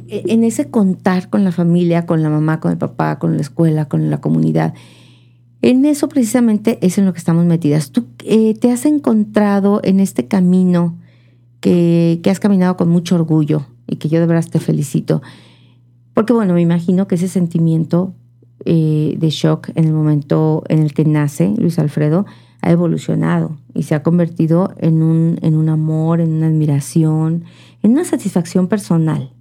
E, 0.08 0.24
en 0.28 0.44
ese 0.44 0.70
contar 0.70 1.30
con 1.30 1.42
la 1.42 1.52
familia, 1.52 2.04
con 2.04 2.22
la 2.22 2.28
mamá, 2.28 2.60
con 2.60 2.70
el 2.70 2.78
papá, 2.78 3.18
con 3.18 3.36
la 3.36 3.40
escuela, 3.40 3.86
con 3.86 4.10
la 4.10 4.20
comunidad, 4.20 4.74
en 5.62 5.84
eso 5.84 6.08
precisamente 6.08 6.78
es 6.82 6.98
en 6.98 7.06
lo 7.06 7.12
que 7.12 7.18
estamos 7.18 7.44
metidas. 7.44 7.90
¿Tú 7.90 8.06
eh, 8.24 8.54
te 8.54 8.70
has 8.70 8.86
encontrado 8.86 9.80
en 9.84 10.00
este 10.00 10.26
camino 10.26 10.99
que, 11.60 12.20
has 12.30 12.40
caminado 12.40 12.76
con 12.76 12.88
mucho 12.88 13.14
orgullo 13.14 13.66
y 13.86 13.96
que 13.96 14.08
yo 14.08 14.20
de 14.20 14.26
verdad 14.26 14.48
te 14.50 14.58
felicito? 14.58 15.22
Porque 16.14 16.32
bueno, 16.32 16.54
me 16.54 16.60
imagino 16.60 17.06
que 17.06 17.14
ese 17.14 17.28
sentimiento 17.28 18.14
eh, 18.64 19.16
de 19.18 19.30
shock 19.30 19.70
en 19.74 19.84
el 19.84 19.92
momento 19.92 20.64
en 20.68 20.80
el 20.80 20.92
que 20.92 21.04
nace 21.04 21.54
Luis 21.56 21.78
Alfredo 21.78 22.26
ha 22.62 22.70
evolucionado 22.70 23.56
y 23.74 23.84
se 23.84 23.94
ha 23.94 24.02
convertido 24.02 24.74
en 24.78 25.02
un, 25.02 25.38
en 25.42 25.56
un 25.56 25.68
amor, 25.68 26.20
en 26.20 26.32
una 26.32 26.46
admiración, 26.46 27.44
en 27.82 27.92
una 27.92 28.04
satisfacción 28.04 28.68
personal 28.68 29.32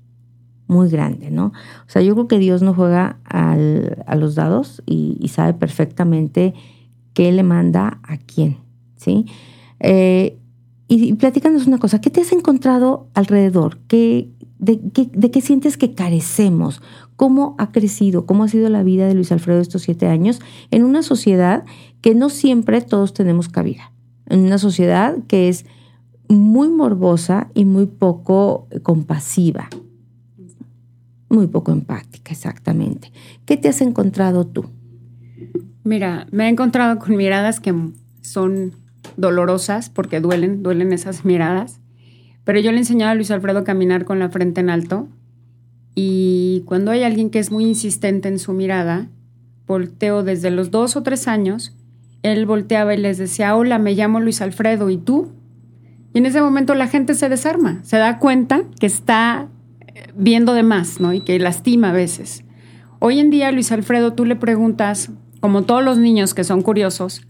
muy 0.70 0.88
grande, 0.88 1.32
¿no? 1.32 1.48
O 1.48 1.90
sea, 1.90 2.02
yo 2.02 2.14
creo 2.14 2.28
que 2.28 2.38
Dios 2.38 2.62
no 2.62 2.74
juega 2.74 3.18
a 3.26 4.16
los 4.16 4.36
dados 4.36 4.84
y, 4.86 5.28
sabe 5.28 5.54
perfectamente 5.54 6.54
qué 7.14 7.32
le 7.32 7.44
manda 7.44 8.00
a 8.04 8.18
quién, 8.18 8.58
¿sí? 8.96 9.26
Eh, 9.80 10.39
y, 10.90 11.14
platícanos 11.14 11.68
una 11.68 11.78
cosa, 11.78 12.02
¿qué 12.02 12.10
te 12.10 12.22
has 12.22 12.32
encontrado 12.32 13.08
alrededor? 13.14 13.78
¿Qué, 13.88 14.32
de, 14.58 14.82
qué, 14.92 15.42
sientes 15.42 15.78
que 15.78 15.94
carecemos? 15.94 16.82
¿Cómo 17.16 17.56
ha 17.60 17.72
crecido? 17.72 18.26
¿Cómo 18.26 18.44
ha 18.44 18.48
sido 18.48 18.70
la 18.70 18.82
vida 18.82 19.08
de 19.08 19.14
Luis 19.14 19.32
Alfredo 19.32 19.62
estos 19.62 19.84
siete 19.84 20.08
años 20.08 20.42
en 20.72 20.84
una 20.84 21.04
sociedad 21.04 21.64
que 22.02 22.16
no 22.16 22.30
siempre 22.30 22.82
todos 22.82 23.14
tenemos 23.14 23.50
cabida? 23.50 23.92
En 24.26 24.40
una 24.40 24.58
sociedad 24.58 25.16
que 25.28 25.48
es 25.48 25.68
muy 26.28 26.70
morbosa 26.70 27.52
y 27.54 27.66
muy 27.66 27.86
poco 27.86 28.68
compasiva, 28.82 29.70
muy 31.30 31.46
poco 31.46 31.72
empática, 31.72 32.32
exactamente. 32.32 33.12
¿Qué 33.46 33.58
te 33.58 33.70
has 33.70 33.82
encontrado 33.82 34.48
tú? 34.48 34.66
Mira, 35.84 36.26
me 36.32 36.46
he 36.46 36.50
encontrado 36.50 36.98
con 36.98 37.16
miradas 37.16 37.60
que 37.60 37.76
son 38.22 38.74
dolorosas 39.18 39.90
porque 39.90 40.20
duelen, 40.20 40.64
duelen 40.64 40.94
esas 40.94 41.26
miradas. 41.26 41.80
Pero 42.44 42.60
yo 42.60 42.72
le 42.72 42.78
he 42.78 42.80
enseñado 42.82 43.12
a 43.12 43.16
Luis 43.16 43.32
Alfredo 43.32 43.60
a 43.60 43.64
caminar 43.64 44.06
con 44.06 44.20
la 44.20 44.30
frente 44.30 44.62
en 44.62 44.70
alto 44.70 45.08
y 46.02 46.64
cuando 46.66 46.92
hay 46.92 47.04
alguien 47.04 47.30
que 47.30 47.40
es 47.40 47.52
muy 47.52 47.66
insistente 47.66 48.30
en 48.30 48.40
su 48.40 48.54
mirada, 48.54 49.10
volteo 49.68 50.24
desde 50.24 50.50
los 50.50 50.72
dos 50.72 50.96
o 50.96 51.04
tres 51.04 51.28
años, 51.28 51.76
él 52.24 52.46
volteaba 52.46 52.94
y 52.94 52.98
les 52.98 53.18
decía, 53.18 53.56
hola, 53.56 53.80
me 53.80 53.94
llamo 53.94 54.20
Luis 54.20 54.42
Alfredo, 54.42 54.90
¿y 54.90 54.98
tú? 54.98 55.34
Y 56.14 56.20
en 56.20 56.26
ese 56.26 56.42
momento 56.42 56.74
la 56.74 56.88
gente 56.88 57.16
se 57.16 57.28
desarma, 57.30 57.84
se 57.84 57.98
da 57.98 58.18
cuenta 58.20 58.64
que 58.80 58.86
está 58.86 59.50
viendo 60.16 60.54
de 60.54 60.64
más, 60.64 61.00
¿no? 61.00 61.14
Y 61.14 61.20
que 61.20 61.38
lastima 61.38 61.90
a 61.90 61.94
veces. 61.94 62.46
Hoy 63.00 63.20
en 63.20 63.30
día, 63.30 63.52
Luis 63.52 63.72
Alfredo, 63.72 64.14
tú 64.14 64.26
le 64.26 64.36
preguntas, 64.36 65.12
como 65.40 65.64
todos 65.64 65.84
los 65.84 65.98
niños 65.98 66.34
que 66.34 66.44
son 66.44 66.62
curiosos, 66.62 67.28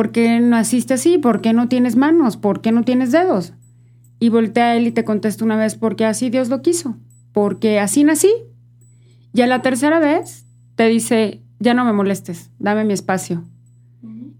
¿por 0.00 0.12
qué 0.12 0.40
naciste 0.40 0.94
así? 0.94 1.18
¿Por 1.18 1.42
qué 1.42 1.52
no 1.52 1.68
tienes 1.68 1.94
manos? 1.94 2.38
¿Por 2.38 2.62
qué 2.62 2.72
no 2.72 2.84
tienes 2.84 3.12
dedos? 3.12 3.52
Y 4.18 4.30
voltea 4.30 4.68
a 4.68 4.76
él 4.76 4.86
y 4.86 4.92
te 4.92 5.04
contesta 5.04 5.44
una 5.44 5.56
vez, 5.56 5.74
porque 5.74 6.06
así 6.06 6.30
Dios 6.30 6.48
lo 6.48 6.62
quiso, 6.62 6.96
porque 7.32 7.78
así 7.78 8.02
nací. 8.02 8.32
Y 9.34 9.42
a 9.42 9.46
la 9.46 9.60
tercera 9.60 9.98
vez 9.98 10.46
te 10.74 10.88
dice, 10.88 11.42
ya 11.58 11.74
no 11.74 11.84
me 11.84 11.92
molestes, 11.92 12.50
dame 12.58 12.86
mi 12.86 12.94
espacio. 12.94 13.44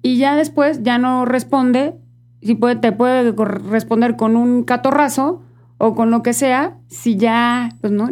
Y 0.00 0.16
ya 0.16 0.34
después 0.34 0.82
ya 0.82 0.96
no 0.96 1.26
responde, 1.26 1.92
si 2.40 2.54
puede, 2.54 2.76
te 2.76 2.92
puede 2.92 3.30
responder 3.70 4.16
con 4.16 4.36
un 4.36 4.62
catorrazo 4.62 5.42
o 5.76 5.94
con 5.94 6.10
lo 6.10 6.22
que 6.22 6.32
sea, 6.32 6.78
si 6.88 7.16
ya, 7.16 7.68
pues 7.82 7.92
no, 7.92 8.08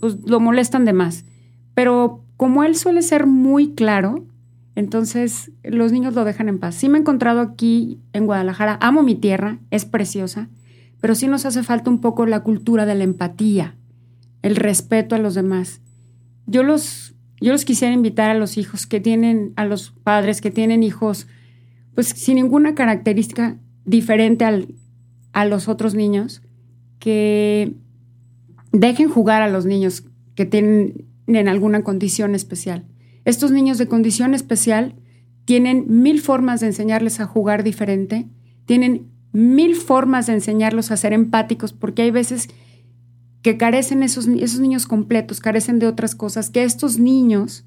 pues 0.00 0.16
lo 0.26 0.40
molestan 0.40 0.84
de 0.84 0.92
más. 0.92 1.24
Pero 1.74 2.24
como 2.36 2.64
él 2.64 2.74
suele 2.74 3.02
ser 3.02 3.28
muy 3.28 3.74
claro, 3.74 4.26
entonces 4.76 5.52
los 5.62 5.92
niños 5.92 6.14
lo 6.14 6.24
dejan 6.24 6.48
en 6.48 6.58
paz. 6.58 6.74
Sí 6.74 6.88
me 6.88 6.98
he 6.98 7.00
encontrado 7.00 7.40
aquí 7.40 8.00
en 8.12 8.26
Guadalajara, 8.26 8.78
amo 8.80 9.02
mi 9.02 9.14
tierra, 9.14 9.58
es 9.70 9.84
preciosa, 9.84 10.48
pero 11.00 11.14
sí 11.14 11.28
nos 11.28 11.46
hace 11.46 11.62
falta 11.62 11.90
un 11.90 12.00
poco 12.00 12.26
la 12.26 12.40
cultura 12.40 12.86
de 12.86 12.94
la 12.94 13.04
empatía, 13.04 13.76
el 14.42 14.56
respeto 14.56 15.14
a 15.14 15.18
los 15.18 15.34
demás. 15.34 15.80
Yo 16.46 16.62
los, 16.62 17.14
yo 17.40 17.52
los 17.52 17.64
quisiera 17.64 17.94
invitar 17.94 18.30
a 18.30 18.34
los 18.34 18.58
hijos 18.58 18.86
que 18.86 19.00
tienen, 19.00 19.52
a 19.56 19.64
los 19.64 19.90
padres 19.90 20.40
que 20.40 20.50
tienen 20.50 20.82
hijos, 20.82 21.26
pues 21.94 22.08
sin 22.08 22.36
ninguna 22.36 22.74
característica 22.74 23.58
diferente 23.84 24.44
al, 24.44 24.74
a 25.32 25.44
los 25.44 25.68
otros 25.68 25.94
niños, 25.94 26.42
que 26.98 27.74
dejen 28.72 29.08
jugar 29.08 29.42
a 29.42 29.48
los 29.48 29.66
niños 29.66 30.04
que 30.34 30.46
tienen 30.46 31.04
en 31.26 31.48
alguna 31.48 31.82
condición 31.84 32.34
especial. 32.34 32.84
Estos 33.24 33.50
niños 33.50 33.78
de 33.78 33.88
condición 33.88 34.34
especial 34.34 34.94
tienen 35.44 35.86
mil 35.88 36.20
formas 36.20 36.60
de 36.60 36.66
enseñarles 36.66 37.20
a 37.20 37.26
jugar 37.26 37.64
diferente, 37.64 38.26
tienen 38.66 39.10
mil 39.32 39.74
formas 39.74 40.26
de 40.26 40.34
enseñarlos 40.34 40.90
a 40.90 40.96
ser 40.96 41.12
empáticos, 41.12 41.72
porque 41.72 42.02
hay 42.02 42.10
veces 42.10 42.48
que 43.42 43.56
carecen 43.56 44.02
esos, 44.02 44.26
esos 44.26 44.60
niños 44.60 44.86
completos, 44.86 45.40
carecen 45.40 45.78
de 45.78 45.86
otras 45.86 46.14
cosas 46.14 46.50
que 46.50 46.64
estos 46.64 46.98
niños 46.98 47.64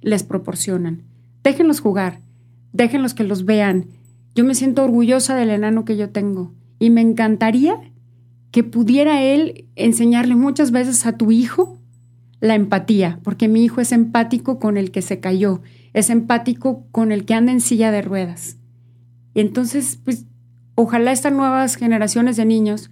les 0.00 0.24
proporcionan. 0.24 1.02
Déjenlos 1.44 1.80
jugar, 1.80 2.20
déjenlos 2.72 3.14
que 3.14 3.24
los 3.24 3.44
vean. 3.44 3.86
Yo 4.34 4.44
me 4.44 4.54
siento 4.54 4.82
orgullosa 4.82 5.36
del 5.36 5.50
enano 5.50 5.84
que 5.84 5.96
yo 5.96 6.10
tengo 6.10 6.52
y 6.78 6.90
me 6.90 7.00
encantaría 7.00 7.76
que 8.50 8.64
pudiera 8.64 9.22
él 9.22 9.68
enseñarle 9.76 10.36
muchas 10.36 10.70
veces 10.70 11.06
a 11.06 11.16
tu 11.16 11.30
hijo 11.32 11.81
la 12.42 12.56
empatía, 12.56 13.20
porque 13.22 13.46
mi 13.46 13.64
hijo 13.64 13.80
es 13.80 13.92
empático 13.92 14.58
con 14.58 14.76
el 14.76 14.90
que 14.90 15.00
se 15.00 15.20
cayó, 15.20 15.62
es 15.92 16.10
empático 16.10 16.88
con 16.90 17.12
el 17.12 17.24
que 17.24 17.34
anda 17.34 17.52
en 17.52 17.60
silla 17.60 17.92
de 17.92 18.02
ruedas. 18.02 18.56
Y 19.32 19.40
entonces, 19.40 20.00
pues, 20.04 20.26
ojalá 20.74 21.12
estas 21.12 21.32
nuevas 21.32 21.76
generaciones 21.76 22.36
de 22.36 22.44
niños, 22.44 22.90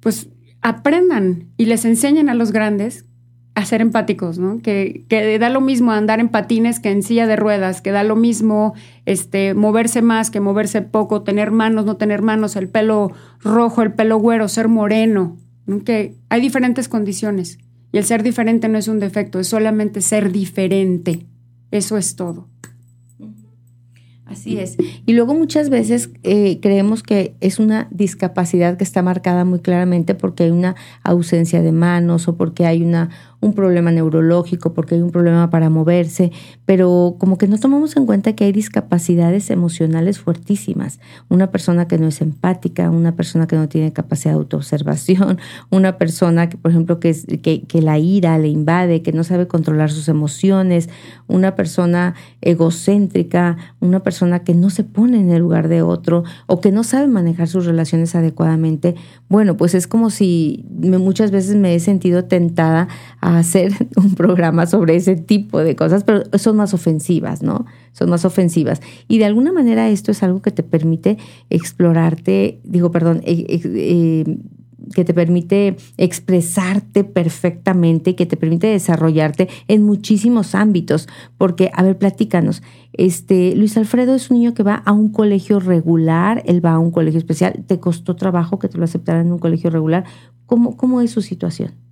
pues, 0.00 0.30
aprendan 0.62 1.52
y 1.56 1.66
les 1.66 1.84
enseñen 1.84 2.28
a 2.28 2.34
los 2.34 2.50
grandes 2.50 3.06
a 3.54 3.64
ser 3.64 3.80
empáticos, 3.80 4.40
¿no? 4.40 4.60
Que, 4.60 5.04
que, 5.08 5.38
da 5.38 5.48
lo 5.48 5.60
mismo 5.60 5.92
andar 5.92 6.18
en 6.18 6.28
patines 6.28 6.80
que 6.80 6.90
en 6.90 7.04
silla 7.04 7.28
de 7.28 7.36
ruedas, 7.36 7.80
que 7.80 7.92
da 7.92 8.02
lo 8.02 8.16
mismo 8.16 8.74
este, 9.04 9.54
moverse 9.54 10.02
más 10.02 10.32
que 10.32 10.40
moverse 10.40 10.82
poco, 10.82 11.22
tener 11.22 11.52
manos, 11.52 11.84
no 11.84 11.96
tener 11.96 12.20
manos, 12.20 12.56
el 12.56 12.68
pelo 12.68 13.12
rojo, 13.38 13.82
el 13.82 13.92
pelo 13.92 14.18
güero, 14.18 14.48
ser 14.48 14.66
moreno, 14.66 15.36
que 15.84 16.16
hay 16.30 16.40
diferentes 16.40 16.88
condiciones. 16.88 17.58
Y 17.96 17.98
el 17.98 18.04
ser 18.04 18.22
diferente 18.22 18.68
no 18.68 18.76
es 18.76 18.88
un 18.88 18.98
defecto, 18.98 19.40
es 19.40 19.48
solamente 19.48 20.02
ser 20.02 20.30
diferente. 20.30 21.24
Eso 21.70 21.96
es 21.96 22.14
todo. 22.14 22.46
Así 24.26 24.58
es. 24.58 24.76
Y 25.06 25.14
luego 25.14 25.32
muchas 25.32 25.70
veces 25.70 26.10
eh, 26.22 26.60
creemos 26.60 27.02
que 27.02 27.36
es 27.40 27.58
una 27.58 27.88
discapacidad 27.90 28.76
que 28.76 28.84
está 28.84 29.00
marcada 29.00 29.46
muy 29.46 29.60
claramente 29.60 30.14
porque 30.14 30.42
hay 30.42 30.50
una 30.50 30.76
ausencia 31.04 31.62
de 31.62 31.72
manos 31.72 32.28
o 32.28 32.36
porque 32.36 32.66
hay 32.66 32.82
una, 32.82 33.08
un 33.40 33.54
problema 33.54 33.92
neurológico, 33.92 34.74
porque 34.74 34.96
hay 34.96 35.02
un 35.02 35.12
problema 35.12 35.48
para 35.48 35.70
moverse, 35.70 36.32
pero 36.64 37.16
como 37.18 37.38
que 37.38 37.46
no 37.46 37.58
tomamos 37.58 37.96
en 37.96 38.06
cuenta 38.06 38.34
que 38.34 38.44
hay 38.44 38.52
discapacidades 38.52 39.50
emocionales 39.50 40.18
fuertísimas. 40.18 40.98
Una 41.28 41.52
persona 41.52 41.86
que 41.86 41.98
no 41.98 42.08
es 42.08 42.20
empática, 42.20 42.90
una 42.90 43.14
persona 43.14 43.46
que 43.46 43.56
no 43.56 43.68
tiene 43.68 43.92
capacidad 43.92 44.32
de 44.32 44.38
autoobservación, 44.38 45.38
una 45.70 45.98
persona 45.98 46.48
que, 46.48 46.56
por 46.56 46.72
ejemplo, 46.72 46.98
que, 46.98 47.10
es, 47.10 47.26
que, 47.42 47.80
la 47.80 47.98
ira 47.98 48.38
le 48.38 48.48
invade, 48.48 49.02
que 49.02 49.12
no 49.12 49.22
sabe 49.22 49.46
controlar 49.46 49.90
sus 49.90 50.08
emociones, 50.08 50.88
una 51.28 51.54
persona 51.54 52.14
egocéntrica, 52.40 53.56
una 53.80 54.00
persona 54.00 54.16
persona 54.16 54.38
que 54.38 54.54
no 54.54 54.70
se 54.70 54.82
pone 54.82 55.20
en 55.20 55.30
el 55.30 55.42
lugar 55.42 55.68
de 55.68 55.82
otro 55.82 56.24
o 56.46 56.62
que 56.62 56.72
no 56.72 56.84
sabe 56.84 57.06
manejar 57.06 57.48
sus 57.48 57.66
relaciones 57.66 58.14
adecuadamente, 58.14 58.94
bueno, 59.28 59.58
pues 59.58 59.74
es 59.74 59.86
como 59.86 60.08
si 60.08 60.64
muchas 60.70 61.30
veces 61.30 61.54
me 61.54 61.74
he 61.74 61.80
sentido 61.80 62.24
tentada 62.24 62.88
a 63.20 63.25
hacer 63.26 63.72
un 63.96 64.14
programa 64.14 64.66
sobre 64.66 64.96
ese 64.96 65.16
tipo 65.16 65.58
de 65.58 65.74
cosas, 65.74 66.04
pero 66.04 66.22
son 66.38 66.56
más 66.56 66.74
ofensivas, 66.74 67.42
¿no? 67.42 67.66
Son 67.92 68.08
más 68.08 68.24
ofensivas. 68.24 68.80
Y 69.08 69.18
de 69.18 69.24
alguna 69.24 69.52
manera 69.52 69.88
esto 69.88 70.12
es 70.12 70.22
algo 70.22 70.42
que 70.42 70.52
te 70.52 70.62
permite 70.62 71.18
explorarte, 71.50 72.60
digo, 72.62 72.90
perdón, 72.90 73.22
eh, 73.24 73.44
eh, 73.48 74.38
que 74.94 75.04
te 75.04 75.12
permite 75.12 75.76
expresarte 75.96 77.02
perfectamente, 77.02 78.14
que 78.14 78.26
te 78.26 78.36
permite 78.36 78.68
desarrollarte 78.68 79.48
en 79.66 79.82
muchísimos 79.82 80.54
ámbitos. 80.54 81.08
Porque, 81.36 81.70
a 81.74 81.82
ver, 81.82 81.98
platícanos, 81.98 82.62
este, 82.92 83.56
Luis 83.56 83.76
Alfredo 83.76 84.14
es 84.14 84.30
un 84.30 84.38
niño 84.38 84.54
que 84.54 84.62
va 84.62 84.76
a 84.76 84.92
un 84.92 85.08
colegio 85.08 85.58
regular, 85.58 86.44
él 86.46 86.64
va 86.64 86.74
a 86.74 86.78
un 86.78 86.92
colegio 86.92 87.18
especial, 87.18 87.64
¿te 87.66 87.80
costó 87.80 88.14
trabajo 88.14 88.60
que 88.60 88.68
te 88.68 88.78
lo 88.78 88.84
aceptaran 88.84 89.26
en 89.26 89.32
un 89.32 89.38
colegio 89.40 89.70
regular? 89.70 90.04
¿Cómo, 90.46 90.76
cómo 90.76 91.00
es 91.00 91.10
su 91.10 91.22
situación? 91.22 91.85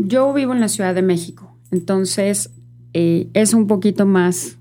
Yo 0.00 0.32
vivo 0.32 0.52
en 0.52 0.60
la 0.60 0.68
Ciudad 0.68 0.94
de 0.94 1.02
México, 1.02 1.56
entonces 1.70 2.50
eh, 2.92 3.28
es 3.34 3.54
un 3.54 3.66
poquito 3.66 4.06
más, 4.06 4.58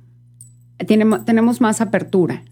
tenemos 0.77 1.61
más 1.61 1.81
apertura 1.81 2.43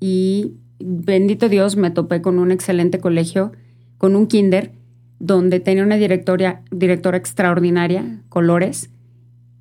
y 0.00 0.52
bendito 0.78 1.48
Dios 1.48 1.76
me 1.76 1.90
topé 1.90 2.20
con 2.22 2.38
un 2.38 2.50
excelente 2.50 2.98
colegio, 2.98 3.52
con 3.98 4.16
un 4.16 4.26
kinder, 4.26 4.72
donde 5.18 5.60
tenía 5.60 5.84
una 5.84 5.96
directora, 5.96 6.62
directora 6.70 7.16
extraordinaria, 7.16 8.20
Colores, 8.28 8.90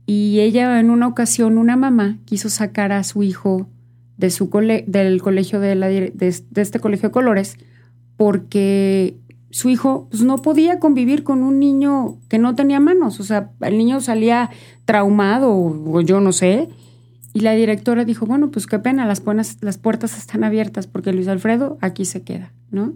y 0.07 0.39
ella 0.39 0.79
en 0.79 0.89
una 0.89 1.07
ocasión, 1.07 1.57
una 1.57 1.77
mamá, 1.77 2.17
quiso 2.25 2.49
sacar 2.49 2.91
a 2.91 3.03
su 3.03 3.23
hijo 3.23 3.69
de 4.17 4.29
su 4.29 4.49
del 4.87 5.21
colegio 5.21 5.59
de, 5.59 5.75
de, 6.13 6.61
este 6.61 6.79
colegio 6.79 7.09
de 7.09 7.13
Colores 7.13 7.57
porque 8.17 9.15
su 9.51 9.69
hijo 9.69 10.07
pues, 10.09 10.23
no 10.23 10.37
podía 10.37 10.79
convivir 10.79 11.23
con 11.23 11.43
un 11.43 11.59
niño 11.59 12.17
que 12.29 12.39
no 12.39 12.55
tenía 12.55 12.79
manos. 12.79 13.19
O 13.19 13.23
sea, 13.23 13.51
el 13.61 13.77
niño 13.77 14.01
salía 14.01 14.49
traumado 14.85 15.53
o, 15.53 16.01
yo 16.01 16.19
no 16.19 16.31
sé. 16.31 16.69
Y 17.33 17.41
la 17.41 17.53
directora 17.53 18.03
dijo, 18.03 18.25
bueno, 18.25 18.51
pues 18.51 18.67
qué 18.67 18.79
pena, 18.79 19.05
las, 19.05 19.23
las 19.61 19.77
puertas 19.77 20.17
están 20.17 20.43
abiertas 20.43 20.87
porque 20.87 21.13
Luis 21.13 21.27
Alfredo 21.27 21.77
aquí 21.81 22.05
se 22.05 22.23
queda, 22.23 22.51
¿no? 22.71 22.93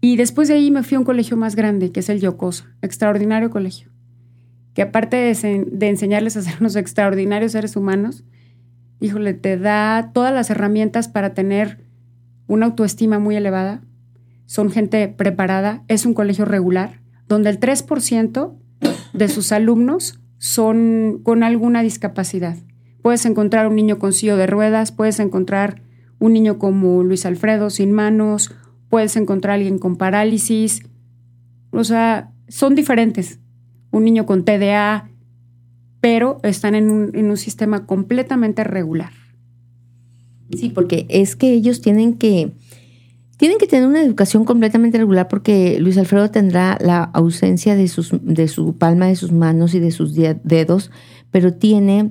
Y 0.00 0.16
después 0.16 0.48
de 0.48 0.54
ahí 0.54 0.70
me 0.70 0.82
fui 0.82 0.96
a 0.96 0.98
un 1.00 1.04
colegio 1.04 1.36
más 1.36 1.54
grande, 1.56 1.92
que 1.92 2.00
es 2.00 2.08
el 2.08 2.20
Yocosa, 2.20 2.66
extraordinario 2.82 3.50
colegio, 3.50 3.90
que 4.74 4.82
aparte 4.82 5.16
de, 5.16 5.66
de 5.70 5.88
enseñarles 5.88 6.36
a 6.36 6.42
ser 6.42 6.54
unos 6.60 6.76
extraordinarios 6.76 7.52
seres 7.52 7.76
humanos, 7.76 8.24
híjole, 9.00 9.34
te 9.34 9.56
da 9.56 10.10
todas 10.12 10.32
las 10.32 10.50
herramientas 10.50 11.08
para 11.08 11.34
tener 11.34 11.84
una 12.46 12.66
autoestima 12.66 13.18
muy 13.18 13.36
elevada, 13.36 13.82
son 14.48 14.70
gente 14.70 15.08
preparada, 15.08 15.84
es 15.88 16.06
un 16.06 16.14
colegio 16.14 16.46
regular, 16.46 17.02
donde 17.28 17.50
el 17.50 17.60
3% 17.60 18.54
de 19.12 19.28
sus 19.28 19.52
alumnos 19.52 20.20
son 20.38 21.20
con 21.22 21.42
alguna 21.42 21.82
discapacidad. 21.82 22.56
Puedes 23.02 23.26
encontrar 23.26 23.68
un 23.68 23.76
niño 23.76 23.98
con 23.98 24.14
silla 24.14 24.36
de 24.36 24.46
ruedas, 24.46 24.90
puedes 24.90 25.20
encontrar 25.20 25.82
un 26.18 26.32
niño 26.32 26.58
como 26.58 27.02
Luis 27.02 27.26
Alfredo 27.26 27.68
sin 27.68 27.92
manos, 27.92 28.54
puedes 28.88 29.16
encontrar 29.16 29.56
alguien 29.56 29.78
con 29.78 29.96
parálisis. 29.96 30.82
O 31.70 31.84
sea, 31.84 32.32
son 32.48 32.74
diferentes. 32.74 33.40
Un 33.90 34.04
niño 34.04 34.24
con 34.24 34.46
TDA, 34.46 35.10
pero 36.00 36.40
están 36.42 36.74
en 36.74 36.90
un, 36.90 37.10
en 37.14 37.26
un 37.26 37.36
sistema 37.36 37.84
completamente 37.84 38.64
regular. 38.64 39.12
Sí, 40.56 40.70
porque 40.70 41.04
es 41.10 41.36
que 41.36 41.52
ellos 41.52 41.82
tienen 41.82 42.14
que 42.14 42.54
tienen 43.38 43.58
que 43.58 43.68
tener 43.68 43.88
una 43.88 44.02
educación 44.02 44.44
completamente 44.44 44.98
regular 44.98 45.28
porque 45.28 45.78
Luis 45.80 45.96
Alfredo 45.96 46.30
tendrá 46.30 46.76
la 46.80 47.04
ausencia 47.04 47.76
de, 47.76 47.86
sus, 47.86 48.10
de 48.20 48.48
su 48.48 48.76
palma 48.76 49.06
de 49.06 49.16
sus 49.16 49.30
manos 49.32 49.74
y 49.74 49.80
de 49.80 49.92
sus 49.92 50.14
dedos, 50.14 50.90
pero 51.30 51.54
tiene 51.54 52.10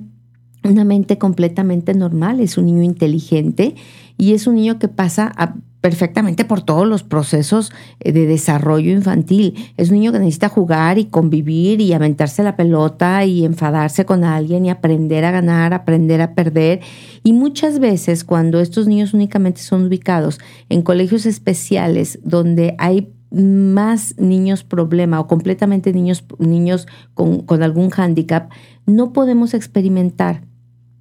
una 0.64 0.84
mente 0.84 1.18
completamente 1.18 1.92
normal, 1.94 2.40
es 2.40 2.56
un 2.56 2.64
niño 2.64 2.82
inteligente 2.82 3.76
y 4.16 4.32
es 4.32 4.46
un 4.46 4.56
niño 4.56 4.78
que 4.78 4.88
pasa 4.88 5.30
a 5.36 5.54
perfectamente 5.80 6.44
por 6.44 6.62
todos 6.62 6.86
los 6.86 7.02
procesos 7.02 7.72
eh, 8.00 8.12
de 8.12 8.26
desarrollo 8.26 8.90
infantil. 8.90 9.54
Es 9.76 9.90
un 9.90 9.96
niño 9.96 10.12
que 10.12 10.18
necesita 10.18 10.48
jugar 10.48 10.98
y 10.98 11.06
convivir 11.06 11.80
y 11.80 11.92
aventarse 11.92 12.42
la 12.42 12.56
pelota 12.56 13.24
y 13.24 13.44
enfadarse 13.44 14.04
con 14.04 14.24
alguien 14.24 14.66
y 14.66 14.70
aprender 14.70 15.24
a 15.24 15.30
ganar, 15.30 15.74
aprender 15.74 16.20
a 16.20 16.34
perder. 16.34 16.80
Y 17.22 17.32
muchas 17.32 17.78
veces 17.78 18.24
cuando 18.24 18.60
estos 18.60 18.86
niños 18.86 19.14
únicamente 19.14 19.60
son 19.60 19.86
ubicados 19.86 20.40
en 20.68 20.82
colegios 20.82 21.26
especiales 21.26 22.18
donde 22.22 22.74
hay 22.78 23.12
más 23.30 24.14
niños 24.18 24.64
problema 24.64 25.20
o 25.20 25.26
completamente 25.26 25.92
niños, 25.92 26.24
niños 26.38 26.88
con, 27.14 27.42
con 27.42 27.62
algún 27.62 27.90
hándicap, 27.90 28.50
no 28.86 29.12
podemos 29.12 29.52
experimentar 29.52 30.47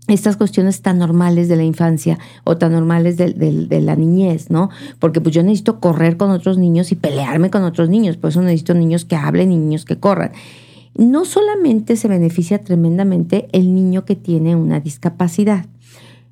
estas 0.07 0.37
cuestiones 0.37 0.81
tan 0.81 0.97
normales 0.99 1.49
de 1.49 1.57
la 1.57 1.63
infancia 1.63 2.17
o 2.43 2.57
tan 2.57 2.71
normales 2.71 3.17
de, 3.17 3.81
la 3.81 3.95
niñez, 3.95 4.49
¿no? 4.49 4.69
Porque 4.99 5.21
pues 5.21 5.35
yo 5.35 5.43
necesito 5.43 5.79
correr 5.79 6.17
con 6.17 6.31
otros 6.31 6.57
niños 6.57 6.91
y 6.91 6.95
pelearme 6.95 7.49
con 7.49 7.63
otros 7.63 7.89
niños, 7.89 8.17
por 8.17 8.29
eso 8.29 8.41
necesito 8.41 8.73
niños 8.73 9.05
que 9.05 9.15
hablen 9.15 9.51
y 9.51 9.57
niños 9.57 9.85
que 9.85 9.97
corran. 9.97 10.31
No 10.95 11.25
solamente 11.25 11.95
se 11.95 12.07
beneficia 12.07 12.63
tremendamente 12.63 13.47
el 13.51 13.75
niño 13.75 14.05
que 14.05 14.15
tiene 14.15 14.55
una 14.55 14.79
discapacidad. 14.79 15.65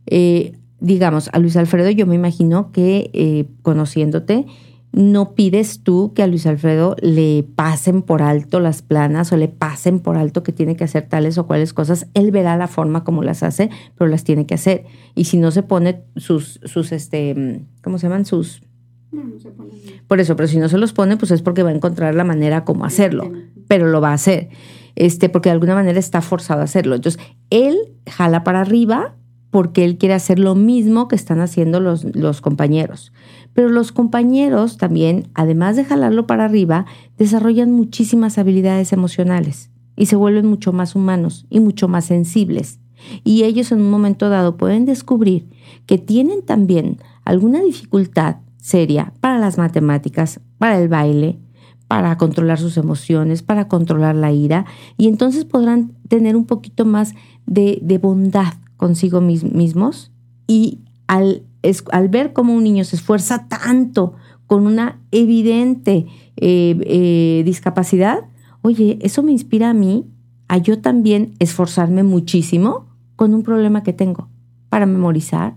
Eh, 0.07 0.53
digamos, 0.79 1.29
a 1.33 1.39
Luis 1.39 1.55
Alfredo 1.57 1.89
yo 1.89 2.05
me 2.07 2.15
imagino 2.15 2.71
que 2.71 3.09
eh, 3.13 3.45
conociéndote, 3.61 4.45
no 4.95 5.35
pides 5.35 5.81
tú 5.83 6.13
que 6.15 6.23
a 6.23 6.27
Luis 6.27 6.47
Alfredo 6.47 6.95
le 7.01 7.43
pasen 7.55 8.01
por 8.01 8.21
alto 8.21 8.61
las 8.61 8.81
planas 8.81 9.29
o 9.33 9.37
le 9.37 9.49
pasen 9.49 9.99
por 9.99 10.15
alto 10.15 10.41
que 10.41 10.53
tiene 10.53 10.77
que 10.77 10.85
hacer 10.85 11.09
tales 11.09 11.37
o 11.37 11.45
cuales 11.47 11.73
cosas. 11.73 12.07
Él 12.13 12.31
verá 12.31 12.55
la 12.55 12.67
forma 12.67 13.03
como 13.03 13.21
las 13.21 13.43
hace, 13.43 13.69
pero 13.97 14.09
las 14.09 14.23
tiene 14.23 14.45
que 14.45 14.53
hacer. 14.53 14.85
Y 15.13 15.25
si 15.25 15.37
no 15.37 15.51
se 15.51 15.63
pone 15.63 16.03
sus, 16.15 16.61
sus 16.63 16.93
este, 16.93 17.65
¿cómo 17.83 17.99
se 17.99 18.07
llaman? 18.07 18.25
Sus... 18.25 18.61
No, 19.11 19.25
no 19.25 19.37
se 19.37 19.51
pone 19.51 19.71
por 20.07 20.21
eso, 20.21 20.37
pero 20.37 20.47
si 20.47 20.59
no 20.59 20.69
se 20.69 20.77
los 20.77 20.93
pone, 20.93 21.17
pues 21.17 21.31
es 21.31 21.41
porque 21.41 21.63
va 21.63 21.71
a 21.71 21.75
encontrar 21.75 22.15
la 22.15 22.23
manera 22.23 22.63
como 22.63 22.85
hacerlo, 22.85 23.31
pero 23.67 23.87
lo 23.87 23.99
va 23.99 24.11
a 24.11 24.13
hacer. 24.13 24.49
Este, 24.95 25.27
porque 25.27 25.49
de 25.49 25.53
alguna 25.53 25.75
manera 25.75 25.99
está 25.99 26.21
forzado 26.21 26.61
a 26.61 26.65
hacerlo. 26.65 26.95
Entonces, 26.95 27.21
él 27.49 27.77
jala 28.07 28.45
para 28.45 28.61
arriba 28.61 29.15
porque 29.49 29.83
él 29.83 29.97
quiere 29.97 30.13
hacer 30.13 30.37
lo 30.37 30.53
mismo 30.53 31.07
que 31.07 31.15
están 31.15 31.39
haciendo 31.39 31.79
los, 31.79 32.03
los 32.15 32.41
compañeros. 32.41 33.11
Pero 33.55 33.69
los 33.69 33.91
compañeros 33.93 34.77
también, 34.77 35.29
además 35.33 35.77
de 35.77 35.85
jalarlo 35.85 36.27
para 36.27 36.45
arriba, 36.45 36.85
desarrollan 37.17 37.71
muchísimas 37.71 38.37
habilidades 38.37 38.93
emocionales 38.93 39.71
y 39.95 40.07
se 40.07 40.17
vuelven 40.17 40.45
mucho 40.45 40.73
más 40.73 40.93
humanos 40.93 41.47
y 41.49 41.61
mucho 41.61 41.87
más 41.87 42.05
sensibles. 42.05 42.79
Y 43.23 43.43
ellos 43.43 43.71
en 43.71 43.79
un 43.81 43.89
momento 43.89 44.29
dado 44.29 44.57
pueden 44.57 44.85
descubrir 44.85 45.49
que 45.85 45.97
tienen 45.97 46.43
también 46.43 46.99
alguna 47.23 47.61
dificultad 47.61 48.37
seria 48.57 49.13
para 49.21 49.39
las 49.39 49.57
matemáticas, 49.57 50.41
para 50.57 50.77
el 50.77 50.89
baile, 50.89 51.39
para 51.87 52.17
controlar 52.17 52.59
sus 52.59 52.75
emociones, 52.75 53.41
para 53.41 53.69
controlar 53.69 54.15
la 54.15 54.33
ira, 54.33 54.65
y 54.97 55.07
entonces 55.07 55.45
podrán 55.45 55.93
tener 56.09 56.35
un 56.35 56.45
poquito 56.45 56.83
más 56.83 57.13
de, 57.45 57.99
bondad 58.01 58.53
consigo 58.75 59.21
mismos 59.21 60.11
y 60.45 60.79
al 61.07 61.43
al 61.91 62.09
ver 62.09 62.33
cómo 62.33 62.53
un 62.53 62.63
niño 62.63 62.83
se 62.83 62.95
esfuerza 62.95 63.47
tanto 63.47 64.13
con 64.47 64.67
una 64.67 65.01
evidente 65.11 66.05
eh, 66.37 66.77
eh, 66.81 67.43
discapacidad, 67.45 68.19
oye, 68.61 68.99
eso 69.01 69.23
me 69.23 69.31
inspira 69.31 69.69
a 69.69 69.73
mí 69.73 70.05
a 70.47 70.57
yo 70.57 70.79
también 70.79 71.33
esforzarme 71.39 72.03
muchísimo 72.03 72.87
con 73.15 73.33
un 73.33 73.43
problema 73.43 73.83
que 73.83 73.93
tengo 73.93 74.29
para 74.69 74.85
memorizar 74.85 75.55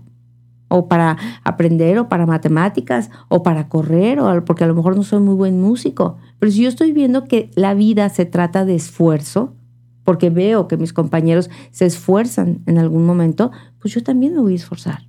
o 0.69 0.87
para 0.87 1.17
aprender 1.43 1.97
o 1.99 2.09
para 2.09 2.25
matemáticas 2.25 3.09
o 3.27 3.43
para 3.43 3.67
correr 3.67 4.19
o 4.19 4.45
porque 4.45 4.63
a 4.63 4.67
lo 4.67 4.75
mejor 4.75 4.95
no 4.95 5.03
soy 5.03 5.19
muy 5.19 5.35
buen 5.35 5.59
músico. 5.59 6.17
Pero 6.39 6.51
si 6.51 6.63
yo 6.63 6.69
estoy 6.69 6.93
viendo 6.93 7.25
que 7.25 7.51
la 7.55 7.73
vida 7.73 8.07
se 8.09 8.25
trata 8.25 8.65
de 8.65 8.75
esfuerzo, 8.75 9.55
porque 10.03 10.29
veo 10.29 10.67
que 10.67 10.77
mis 10.77 10.93
compañeros 10.93 11.49
se 11.71 11.85
esfuerzan 11.85 12.63
en 12.65 12.77
algún 12.77 13.05
momento, 13.05 13.51
pues 13.79 13.93
yo 13.93 14.01
también 14.01 14.33
me 14.33 14.39
voy 14.39 14.53
a 14.53 14.55
esforzar. 14.55 15.08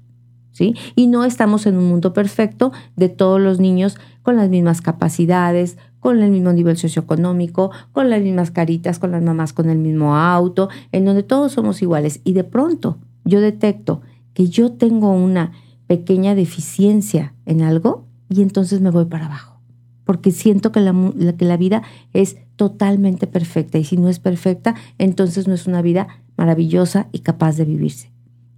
Y 0.95 1.07
no 1.07 1.25
estamos 1.25 1.67
en 1.67 1.77
un 1.77 1.89
mundo 1.89 2.13
perfecto 2.13 2.73
de 2.97 3.09
todos 3.09 3.41
los 3.41 3.61
niños 3.61 3.97
con 4.23 4.37
las 4.37 4.49
mismas 4.49 4.83
capacidades, 4.83 5.79
con 6.01 6.23
el 6.23 6.31
mismo 6.31 6.53
nivel 6.53 6.77
socioeconómico, 6.77 7.71
con 7.93 8.11
las 8.11 8.23
mismas 8.23 8.51
caritas, 8.51 8.99
con 8.99 9.13
las 9.13 9.23
mamás 9.23 9.53
con 9.53 9.71
el 9.71 9.79
mismo 9.79 10.17
auto, 10.17 10.69
en 10.93 11.05
donde 11.05 11.23
todos 11.23 11.53
somos 11.53 11.81
iguales. 11.83 12.21
Y 12.25 12.33
de 12.33 12.45
pronto 12.45 12.99
yo 13.25 13.41
detecto 13.41 14.03
que 14.35 14.49
yo 14.49 14.73
tengo 14.73 15.13
una 15.13 15.53
pequeña 15.87 16.35
deficiencia 16.35 17.35
en 17.47 17.63
algo 17.63 18.07
y 18.29 18.43
entonces 18.43 18.81
me 18.81 18.91
voy 18.91 19.07
para 19.07 19.27
abajo. 19.27 19.61
Porque 20.05 20.31
siento 20.31 20.73
que 20.73 20.81
la, 20.81 20.95
que 21.37 21.45
la 21.45 21.57
vida 21.57 21.83
es 22.13 22.37
totalmente 22.57 23.27
perfecta 23.27 23.79
y 23.79 23.85
si 23.85 23.97
no 23.97 24.09
es 24.09 24.19
perfecta, 24.19 24.75
entonces 24.99 25.47
no 25.47 25.55
es 25.55 25.67
una 25.67 25.83
vida 25.83 26.09
maravillosa 26.37 27.09
y 27.13 27.21
capaz 27.21 27.57
de 27.57 27.65
vivirse. 27.65 28.11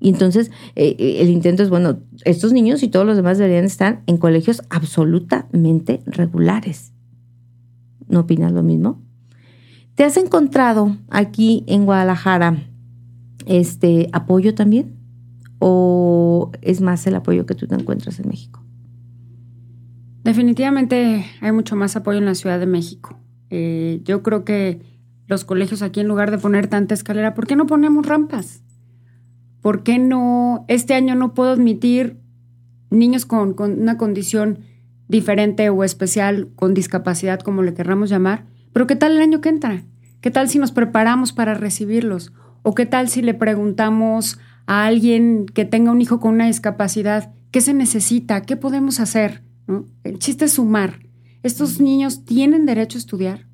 Y 0.03 0.09
entonces 0.09 0.51
eh, 0.75 0.97
eh, 0.99 1.19
el 1.21 1.31
intento 1.31 1.63
es, 1.63 1.71
bueno, 1.71 2.01
estos 2.25 2.53
niños 2.53 2.83
y 2.83 2.89
todos 2.89 3.07
los 3.07 3.17
demás 3.17 3.39
deberían 3.39 3.65
estar 3.65 4.03
en 4.07 4.19
colegios 4.19 4.63
absolutamente 4.69 6.03
regulares. 6.07 6.93
¿No 8.09 8.21
opinas 8.21 8.51
lo 8.51 8.65
mismo? 8.65 9.01
¿Te 9.95 10.03
has 10.03 10.17
encontrado 10.17 10.97
aquí 11.09 11.63
en 11.69 11.85
Guadalajara 11.85 12.65
este 13.47 14.09
apoyo 14.13 14.57
también? 14.57 14.97
¿O 15.61 16.51
es 16.63 16.81
más 16.81 17.07
el 17.07 17.15
apoyo 17.15 17.47
que 17.47 17.55
tú 17.55 17.69
te 17.69 17.77
encuentras 17.77 18.19
en 18.19 18.29
México? 18.29 18.61
Definitivamente 20.25 21.25
hay 21.41 21.53
mucho 21.53 21.77
más 21.77 21.95
apoyo 21.95 22.19
en 22.19 22.25
la 22.25 22.35
Ciudad 22.35 22.59
de 22.59 22.67
México. 22.67 23.17
Eh, 23.51 24.01
yo 24.03 24.25
creo 24.25 24.45
que 24.45 24.81
los 25.29 25.45
colegios 25.45 25.83
aquí, 25.83 26.01
en 26.01 26.09
lugar 26.09 26.33
de 26.33 26.39
poner 26.39 26.67
tanta 26.67 26.95
escalera, 26.95 27.35
¿por 27.35 27.47
qué 27.47 27.55
no 27.55 27.67
ponemos 27.67 28.05
rampas? 28.05 28.63
¿Por 29.63 29.85
qué 29.85 29.99
no? 29.99 30.65
Este 30.69 30.95
año 30.95 31.15
no 31.15 31.35
puedo 31.35 31.53
admitir 31.53 32.19
niños 32.91 33.25
con, 33.25 33.55
con 33.55 33.81
una 33.81 33.97
condición 33.97 34.59
diferente 35.09 35.71
o 35.71 35.85
especial, 35.85 36.49
con 36.57 36.75
discapacidad, 36.75 37.41
como 37.41 37.63
le 37.63 37.73
querramos 37.73 38.11
llamar. 38.11 38.47
Pero 38.73 38.87
¿qué 38.87 38.97
tal 38.97 39.13
el 39.13 39.23
año 39.23 39.41
que 39.41 39.49
entra? 39.49 39.85
¿Qué 40.21 40.31
tal 40.31 40.49
si 40.49 40.59
nos 40.59 40.73
preparamos 40.73 41.33
para 41.33 41.55
recibirlos? 41.55 42.33
¿O 42.63 42.75
qué 42.75 42.87
tal 42.87 43.09
si 43.09 43.23
le 43.23 43.35
preguntamos 43.35 44.39
a 44.67 44.87
alguien 44.87 45.47
que 45.47 45.65
tenga 45.65 45.93
un 45.93 46.01
hijo 46.01 46.21
con 46.21 46.35
una 46.35 46.47
discapacidad 46.47 47.33
qué 47.51 47.61
se 47.61 47.75
necesita? 47.75 48.43
¿Qué 48.43 48.57
podemos 48.57 48.99
hacer? 48.99 49.43
El 50.03 50.19
chiste 50.19 50.47
es 50.47 50.55
sumar. 50.55 51.01
Estos 51.43 51.81
niños 51.81 52.25
tienen 52.25 52.67
derecho 52.67 52.99
a 52.99 53.01
estudiar. 53.01 53.47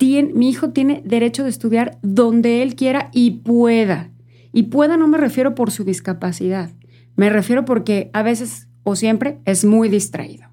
mi 0.00 0.48
hijo 0.48 0.70
tiene 0.70 1.02
derecho 1.04 1.44
de 1.44 1.50
estudiar 1.50 1.98
donde 2.02 2.62
él 2.62 2.74
quiera 2.74 3.10
y 3.12 3.42
pueda. 3.42 4.10
Y 4.52 4.64
pueda 4.64 4.96
no 4.96 5.08
me 5.08 5.18
refiero 5.18 5.54
por 5.54 5.70
su 5.70 5.84
discapacidad. 5.84 6.70
Me 7.16 7.30
refiero 7.30 7.64
porque 7.64 8.10
a 8.12 8.22
veces 8.22 8.68
o 8.82 8.96
siempre 8.96 9.40
es 9.44 9.64
muy 9.64 9.88
distraído. 9.88 10.48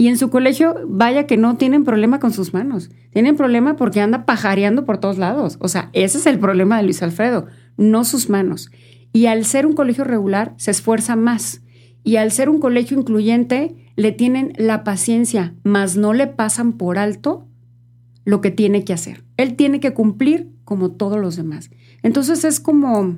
Y 0.00 0.06
en 0.06 0.16
su 0.16 0.30
colegio, 0.30 0.76
vaya 0.86 1.26
que 1.26 1.36
no 1.36 1.56
tienen 1.56 1.84
problema 1.84 2.20
con 2.20 2.32
sus 2.32 2.54
manos. 2.54 2.90
Tienen 3.10 3.36
problema 3.36 3.74
porque 3.74 4.00
anda 4.00 4.24
pajareando 4.26 4.84
por 4.84 4.98
todos 4.98 5.18
lados. 5.18 5.58
O 5.60 5.66
sea, 5.66 5.90
ese 5.92 6.18
es 6.18 6.26
el 6.26 6.38
problema 6.38 6.76
de 6.76 6.84
Luis 6.84 7.02
Alfredo, 7.02 7.46
no 7.76 8.04
sus 8.04 8.30
manos. 8.30 8.70
Y 9.12 9.26
al 9.26 9.44
ser 9.44 9.66
un 9.66 9.72
colegio 9.72 10.04
regular, 10.04 10.54
se 10.56 10.70
esfuerza 10.70 11.16
más. 11.16 11.62
Y 12.04 12.16
al 12.16 12.30
ser 12.30 12.48
un 12.48 12.60
colegio 12.60 12.96
incluyente, 12.96 13.74
le 13.96 14.12
tienen 14.12 14.52
la 14.56 14.84
paciencia, 14.84 15.54
mas 15.64 15.96
no 15.96 16.12
le 16.12 16.28
pasan 16.28 16.74
por 16.74 16.96
alto 16.96 17.48
lo 18.24 18.40
que 18.40 18.52
tiene 18.52 18.84
que 18.84 18.92
hacer. 18.92 19.24
Él 19.36 19.56
tiene 19.56 19.80
que 19.80 19.94
cumplir 19.94 20.52
como 20.62 20.92
todos 20.92 21.18
los 21.18 21.34
demás. 21.34 21.70
Entonces 22.02 22.44
es 22.44 22.60
como, 22.60 23.16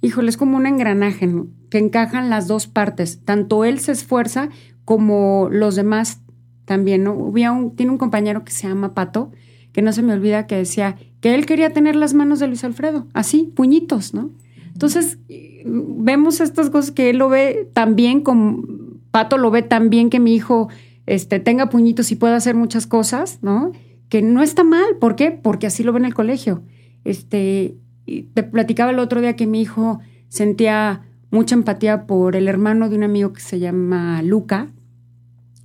híjole, 0.00 0.28
es 0.28 0.36
como 0.36 0.56
un 0.56 0.66
engranaje 0.66 1.28
que 1.70 1.78
encajan 1.78 2.30
las 2.30 2.48
dos 2.48 2.66
partes. 2.66 3.20
Tanto 3.24 3.64
él 3.64 3.78
se 3.80 3.92
esfuerza 3.92 4.48
como 4.84 5.48
los 5.50 5.76
demás 5.76 6.20
también, 6.64 7.04
¿no? 7.04 7.14
un, 7.14 7.76
tiene 7.76 7.92
un 7.92 7.98
compañero 7.98 8.44
que 8.44 8.52
se 8.52 8.68
llama 8.68 8.94
Pato, 8.94 9.32
que 9.72 9.82
no 9.82 9.92
se 9.92 10.02
me 10.02 10.12
olvida 10.12 10.46
que 10.46 10.56
decía 10.56 10.96
que 11.20 11.34
él 11.34 11.46
quería 11.46 11.72
tener 11.72 11.96
las 11.96 12.14
manos 12.14 12.40
de 12.40 12.46
Luis 12.46 12.64
Alfredo, 12.64 13.06
así, 13.14 13.52
puñitos, 13.54 14.14
¿no? 14.14 14.30
Entonces, 14.72 15.18
vemos 15.64 16.40
estas 16.40 16.70
cosas 16.70 16.90
que 16.90 17.10
él 17.10 17.18
lo 17.18 17.28
ve 17.28 17.70
tan 17.72 17.94
bien 17.94 18.20
como 18.20 18.64
Pato 19.12 19.36
lo 19.36 19.50
ve 19.50 19.62
tan 19.62 19.90
bien 19.90 20.08
que 20.10 20.18
mi 20.18 20.34
hijo 20.34 20.68
este, 21.06 21.38
tenga 21.38 21.68
puñitos 21.68 22.10
y 22.10 22.16
pueda 22.16 22.34
hacer 22.34 22.56
muchas 22.56 22.86
cosas, 22.86 23.38
¿no? 23.42 23.70
Que 24.08 24.22
no 24.22 24.42
está 24.42 24.64
mal, 24.64 24.96
¿por 24.98 25.16
qué? 25.16 25.30
Porque 25.30 25.66
así 25.66 25.84
lo 25.84 25.92
ve 25.92 25.98
en 26.00 26.06
el 26.06 26.14
colegio. 26.14 26.62
Este, 27.04 27.76
te 28.06 28.42
platicaba 28.42 28.90
el 28.90 28.98
otro 28.98 29.20
día 29.20 29.36
que 29.36 29.46
mi 29.46 29.60
hijo 29.60 30.00
sentía 30.28 31.02
mucha 31.30 31.54
empatía 31.54 32.06
por 32.06 32.36
el 32.36 32.48
hermano 32.48 32.88
de 32.88 32.96
un 32.96 33.02
amigo 33.02 33.32
que 33.32 33.40
se 33.40 33.58
llama 33.58 34.22
Luca. 34.22 34.68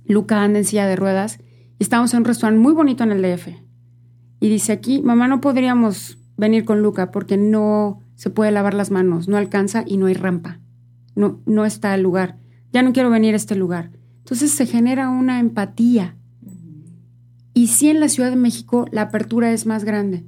Luca 0.06 0.42
anda 0.42 0.58
en 0.58 0.64
silla 0.64 0.86
de 0.86 0.96
ruedas 0.96 1.38
y 1.78 1.82
estábamos 1.82 2.12
en 2.14 2.20
un 2.20 2.24
restaurante 2.24 2.60
muy 2.60 2.72
bonito 2.72 3.04
en 3.04 3.12
el 3.12 3.22
DF. 3.22 3.48
Y 4.40 4.48
dice 4.48 4.72
aquí, 4.72 5.02
mamá, 5.02 5.28
no 5.28 5.40
podríamos 5.40 6.18
venir 6.36 6.64
con 6.64 6.82
Luca 6.82 7.10
porque 7.10 7.36
no 7.36 8.00
se 8.14 8.30
puede 8.30 8.50
lavar 8.50 8.74
las 8.74 8.90
manos, 8.90 9.28
no 9.28 9.36
alcanza 9.36 9.84
y 9.86 9.96
no 9.96 10.06
hay 10.06 10.14
rampa. 10.14 10.60
No, 11.14 11.40
no 11.46 11.64
está 11.64 11.94
el 11.94 12.02
lugar. 12.02 12.38
Ya 12.72 12.82
no 12.82 12.92
quiero 12.92 13.10
venir 13.10 13.34
a 13.34 13.36
este 13.36 13.54
lugar. 13.54 13.90
Entonces 14.18 14.52
se 14.52 14.66
genera 14.66 15.10
una 15.10 15.40
empatía. 15.40 16.16
Y 17.54 17.68
sí 17.68 17.90
en 17.90 18.00
la 18.00 18.08
Ciudad 18.08 18.30
de 18.30 18.36
México 18.36 18.86
la 18.92 19.02
apertura 19.02 19.52
es 19.52 19.66
más 19.66 19.84
grande. 19.84 20.24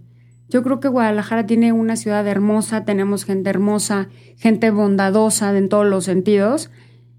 Yo 0.50 0.64
creo 0.64 0.80
que 0.80 0.88
Guadalajara 0.88 1.46
tiene 1.46 1.72
una 1.72 1.94
ciudad 1.94 2.26
hermosa, 2.26 2.84
tenemos 2.84 3.24
gente 3.24 3.48
hermosa, 3.50 4.08
gente 4.36 4.70
bondadosa 4.72 5.56
en 5.56 5.68
todos 5.68 5.86
los 5.86 6.04
sentidos 6.04 6.70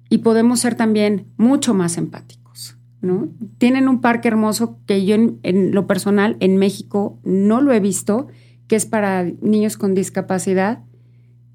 y 0.10 0.18
podemos 0.18 0.60
ser 0.60 0.76
también 0.76 1.28
mucho 1.38 1.74
más 1.74 1.98
empáticos. 1.98 2.78
¿no? 3.00 3.30
Tienen 3.58 3.88
un 3.88 4.02
parque 4.02 4.28
hermoso 4.28 4.80
que 4.86 5.06
yo 5.06 5.16
en, 5.16 5.72
lo 5.72 5.88
personal 5.88 6.36
en 6.42 6.58
México 6.58 7.20
no 7.24 7.62
lo 7.62 7.72
he 7.72 7.80
visto, 7.80 8.28
que 8.68 8.76
es 8.76 8.86
para 8.86 9.24
niños 9.24 9.78
con 9.78 9.96
discapacidad 9.96 10.84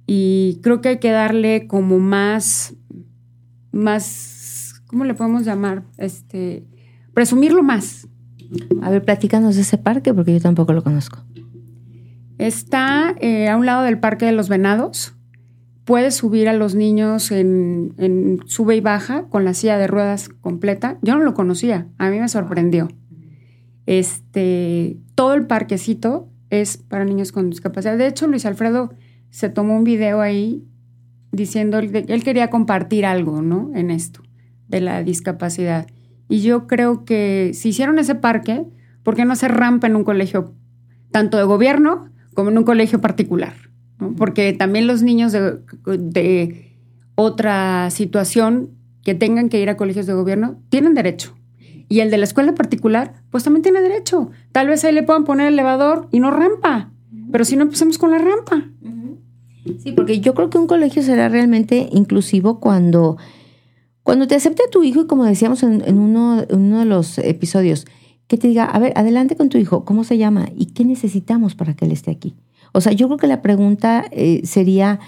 y 0.06 0.60
creo 0.62 0.80
que 0.80 0.88
hay 0.88 0.98
que 0.98 1.10
darle 1.10 1.66
como 1.66 1.98
más, 1.98 2.74
más, 3.70 4.80
¿cómo 4.86 5.04
le 5.04 5.12
podemos 5.12 5.44
llamar? 5.44 5.84
Este, 5.98 6.64
presumirlo 7.12 7.62
más. 7.62 8.08
A 8.80 8.88
ver, 8.90 9.04
platícanos 9.04 9.56
de 9.56 9.62
ese 9.62 9.76
parque 9.76 10.14
porque 10.14 10.32
yo 10.32 10.40
tampoco 10.40 10.72
lo 10.72 10.82
conozco. 10.82 11.18
Está 12.38 13.14
eh, 13.20 13.48
a 13.48 13.56
un 13.56 13.64
lado 13.64 13.82
del 13.82 13.98
Parque 13.98 14.26
de 14.26 14.32
los 14.32 14.48
Venados. 14.48 15.14
Puedes 15.84 16.16
subir 16.16 16.48
a 16.48 16.52
los 16.52 16.74
niños 16.74 17.30
en, 17.30 18.40
sube 18.46 18.76
y 18.76 18.80
baja 18.80 19.28
con 19.28 19.44
la 19.44 19.54
silla 19.54 19.78
de 19.78 19.86
ruedas 19.86 20.28
completa. 20.28 20.98
Yo 21.00 21.16
no 21.16 21.24
lo 21.24 21.32
conocía, 21.32 21.88
a 21.96 22.10
mí 22.10 22.18
me 22.18 22.28
sorprendió. 22.28 22.88
Este, 23.86 24.98
todo 25.14 25.34
el 25.34 25.46
parquecito 25.46 26.28
es 26.50 26.76
para 26.76 27.04
niños 27.04 27.30
con 27.30 27.50
discapacidad. 27.50 27.96
De 27.96 28.08
hecho, 28.08 28.26
Luis 28.26 28.44
Alfredo 28.46 28.92
se 29.30 29.48
tomó 29.48 29.76
un 29.76 29.84
video 29.84 30.20
ahí 30.20 30.64
diciendo, 31.30 31.78
él 31.78 32.24
quería 32.24 32.50
compartir 32.50 33.06
algo, 33.06 33.42
¿no? 33.42 33.70
En 33.74 33.90
esto, 33.90 34.22
de 34.66 34.80
la 34.80 35.02
discapacidad. 35.04 35.86
Y 36.28 36.42
yo 36.42 36.66
creo 36.66 37.04
que 37.04 37.52
si 37.54 37.68
hicieron 37.68 37.98
ese 37.98 38.16
parque, 38.16 38.66
¿por 39.04 39.14
qué 39.14 39.24
no 39.24 39.32
hacer 39.32 39.52
rampa 39.52 39.86
en 39.86 39.94
un 39.94 40.04
colegio 40.04 40.54
tanto 41.12 41.36
de 41.38 41.44
gobierno 41.44 42.10
como 42.36 42.50
en 42.50 42.58
un 42.58 42.64
colegio 42.64 43.00
particular, 43.00 43.54
porque 44.16 44.52
también 44.52 44.86
los 44.86 45.02
niños 45.02 45.32
de, 45.32 46.76
otra 47.16 47.90
situación 47.90 48.70
que 49.02 49.14
tengan 49.14 49.48
que 49.48 49.60
ir 49.60 49.70
a 49.70 49.76
colegios 49.76 50.06
de 50.06 50.12
gobierno 50.12 50.60
tienen 50.68 50.94
derecho. 50.94 51.34
Y 51.88 52.00
el 52.00 52.10
de 52.10 52.18
la 52.18 52.24
escuela 52.24 52.54
particular, 52.54 53.14
pues 53.30 53.42
también 53.42 53.62
tiene 53.62 53.80
derecho. 53.80 54.30
Tal 54.52 54.68
vez 54.68 54.84
ahí 54.84 54.92
le 54.92 55.02
puedan 55.02 55.24
poner 55.24 55.46
elevador 55.46 56.08
y 56.12 56.20
no 56.20 56.30
rampa. 56.30 56.92
Pero 57.32 57.44
si 57.44 57.56
no, 57.56 57.62
empecemos 57.62 57.96
con 57.96 58.10
la 58.10 58.18
rampa. 58.18 58.68
Sí, 59.78 59.92
porque 59.92 60.20
yo 60.20 60.34
creo 60.34 60.50
que 60.50 60.58
un 60.58 60.66
colegio 60.66 61.02
será 61.02 61.28
realmente 61.28 61.88
inclusivo 61.90 62.60
cuando, 62.60 63.16
cuando 64.02 64.26
te 64.26 64.34
acepte 64.34 64.64
tu 64.70 64.84
hijo 64.84 65.02
y 65.02 65.06
como 65.06 65.24
decíamos 65.24 65.62
en 65.62 65.98
uno 65.98 66.44
de 66.44 66.84
los 66.84 67.18
episodios, 67.18 67.86
que 68.26 68.36
te 68.36 68.48
diga, 68.48 68.64
a 68.64 68.78
ver, 68.78 68.92
adelante 68.96 69.36
con 69.36 69.48
tu 69.48 69.58
hijo, 69.58 69.84
¿cómo 69.84 70.04
se 70.04 70.18
llama? 70.18 70.48
¿Y 70.56 70.66
qué 70.66 70.84
necesitamos 70.84 71.54
para 71.54 71.74
que 71.74 71.84
él 71.84 71.92
esté 71.92 72.10
aquí? 72.10 72.34
O 72.72 72.80
sea, 72.80 72.92
yo 72.92 73.06
creo 73.06 73.18
que 73.18 73.26
la 73.26 73.42
pregunta 73.42 74.04
eh, 74.10 74.42
sería, 74.44 75.00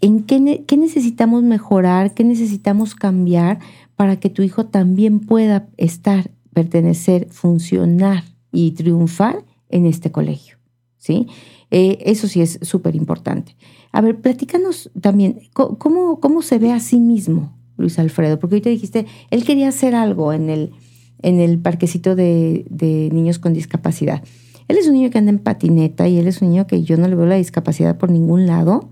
¿en 0.00 0.24
qué, 0.24 0.64
qué 0.66 0.76
necesitamos 0.76 1.42
mejorar? 1.42 2.14
¿Qué 2.14 2.24
necesitamos 2.24 2.94
cambiar 2.94 3.60
para 3.96 4.18
que 4.18 4.30
tu 4.30 4.42
hijo 4.42 4.66
también 4.66 5.20
pueda 5.20 5.68
estar, 5.76 6.30
pertenecer, 6.52 7.28
funcionar 7.30 8.24
y 8.52 8.72
triunfar 8.72 9.44
en 9.68 9.86
este 9.86 10.10
colegio? 10.10 10.58
¿Sí? 10.96 11.28
Eh, 11.70 11.98
eso 12.02 12.26
sí 12.26 12.40
es 12.40 12.58
súper 12.62 12.96
importante. 12.96 13.56
A 13.92 14.00
ver, 14.00 14.20
platícanos 14.20 14.90
también, 15.00 15.40
¿cómo, 15.52 16.20
¿cómo 16.20 16.42
se 16.42 16.58
ve 16.58 16.72
a 16.72 16.80
sí 16.80 16.98
mismo, 16.98 17.56
Luis 17.76 17.98
Alfredo? 17.98 18.38
Porque 18.38 18.56
hoy 18.56 18.60
te 18.60 18.70
dijiste, 18.70 19.06
él 19.30 19.44
quería 19.44 19.68
hacer 19.68 19.94
algo 19.94 20.32
en 20.32 20.50
el 20.50 20.72
en 21.22 21.40
el 21.40 21.58
parquecito 21.58 22.14
de, 22.14 22.64
niños 23.12 23.38
con 23.38 23.52
discapacidad. 23.52 24.22
Él 24.68 24.76
es 24.76 24.86
un 24.86 24.94
niño 24.94 25.10
que 25.10 25.18
anda 25.18 25.30
en 25.30 25.38
patineta 25.38 26.08
y 26.08 26.18
él 26.18 26.28
es 26.28 26.42
un 26.42 26.50
niño 26.50 26.66
que 26.66 26.82
yo 26.82 26.96
no 26.96 27.08
le 27.08 27.16
veo 27.16 27.26
la 27.26 27.36
discapacidad 27.36 27.96
por 27.96 28.10
ningún 28.10 28.46
lado, 28.46 28.88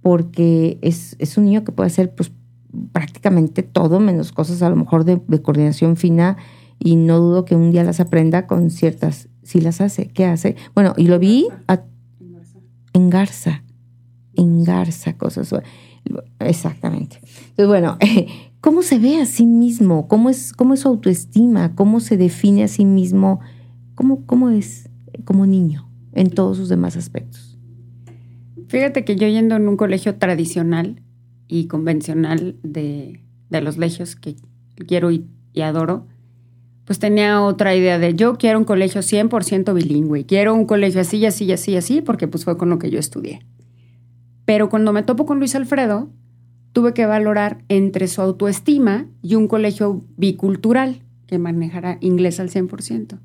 porque 0.00 0.78
es, 0.80 1.16
un 1.36 1.46
niño 1.46 1.64
que 1.64 1.72
puede 1.72 1.88
hacer 1.88 2.14
pues, 2.14 2.30
prácticamente 2.92 3.62
todo, 3.62 4.00
menos 4.00 4.32
cosas 4.32 4.62
a 4.62 4.70
lo 4.70 4.76
mejor 4.76 5.04
de, 5.04 5.20
coordinación 5.42 5.96
fina, 5.96 6.36
y 6.78 6.94
no 6.94 7.18
dudo 7.18 7.44
que 7.44 7.56
un 7.56 7.72
día 7.72 7.82
las 7.82 7.98
aprenda 7.98 8.46
con 8.46 8.70
ciertas, 8.70 9.28
si 9.42 9.60
las 9.60 9.80
hace, 9.80 10.06
¿qué 10.08 10.24
hace? 10.24 10.54
Bueno, 10.74 10.94
y 10.96 11.08
lo 11.08 11.18
vi 11.18 11.48
en 12.92 13.10
Garza, 13.10 13.64
en 14.34 14.62
Garza, 14.62 15.16
cosas. 15.16 15.52
Exactamente. 16.38 17.20
Entonces, 17.50 17.66
bueno, 17.66 17.98
cómo 18.68 18.82
se 18.82 18.98
ve 18.98 19.18
a 19.18 19.24
sí 19.24 19.46
mismo, 19.46 20.08
cómo 20.08 20.28
es, 20.28 20.52
cómo 20.52 20.74
es 20.74 20.80
su 20.80 20.88
autoestima, 20.88 21.74
cómo 21.74 22.00
se 22.00 22.18
define 22.18 22.64
a 22.64 22.68
sí 22.68 22.84
mismo, 22.84 23.40
cómo, 23.94 24.26
cómo 24.26 24.50
es 24.50 24.90
como 25.24 25.46
niño 25.46 25.90
en 26.12 26.28
todos 26.28 26.58
sus 26.58 26.68
demás 26.68 26.94
aspectos. 26.94 27.58
Fíjate 28.66 29.06
que 29.06 29.16
yo 29.16 29.26
yendo 29.26 29.56
en 29.56 29.66
un 29.68 29.78
colegio 29.78 30.16
tradicional 30.16 31.00
y 31.46 31.66
convencional 31.66 32.56
de, 32.62 33.24
los 33.48 33.78
legios 33.78 34.16
que 34.16 34.36
quiero 34.86 35.10
y, 35.12 35.24
adoro, 35.62 36.06
pues 36.84 36.98
tenía 36.98 37.40
otra 37.40 37.74
idea 37.74 37.98
de 37.98 38.14
yo 38.16 38.36
quiero 38.36 38.58
un 38.58 38.66
colegio 38.66 39.00
100% 39.00 39.72
bilingüe, 39.72 40.26
quiero 40.26 40.52
un 40.52 40.66
colegio 40.66 41.00
así, 41.00 41.24
así, 41.24 41.50
así, 41.52 41.74
así, 41.74 42.02
porque 42.02 42.28
pues 42.28 42.44
fue 42.44 42.58
con 42.58 42.68
lo 42.68 42.78
que 42.78 42.90
yo 42.90 42.98
estudié. 42.98 43.40
Pero 44.44 44.68
cuando 44.68 44.92
me 44.92 45.02
topo 45.02 45.24
con 45.24 45.38
Luis 45.38 45.54
Alfredo, 45.54 46.10
tuve 46.72 46.94
que 46.94 47.06
valorar 47.06 47.64
entre 47.68 48.08
su 48.08 48.20
autoestima 48.20 49.06
y 49.22 49.34
un 49.34 49.48
colegio 49.48 50.04
bicultural 50.16 51.02
que 51.26 51.38
manejara 51.38 51.98
inglés 52.00 52.40
al 52.40 52.50
100%. 52.50 53.18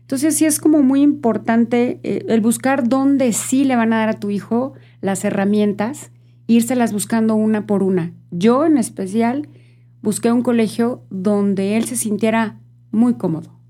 Entonces 0.00 0.36
sí 0.36 0.44
es 0.44 0.58
como 0.58 0.82
muy 0.82 1.02
importante 1.02 2.00
eh, 2.02 2.24
el 2.28 2.40
buscar 2.40 2.88
dónde 2.88 3.32
sí 3.32 3.64
le 3.64 3.76
van 3.76 3.92
a 3.92 3.98
dar 3.98 4.08
a 4.08 4.18
tu 4.18 4.30
hijo 4.30 4.72
las 5.00 5.24
herramientas, 5.24 6.10
írselas 6.46 6.92
buscando 6.92 7.36
una 7.36 7.66
por 7.66 7.82
una. 7.82 8.12
Yo 8.30 8.64
en 8.66 8.76
especial 8.76 9.48
busqué 10.02 10.32
un 10.32 10.42
colegio 10.42 11.04
donde 11.10 11.76
él 11.76 11.84
se 11.84 11.94
sintiera 11.94 12.58
muy 12.90 13.14
cómodo, 13.14 13.60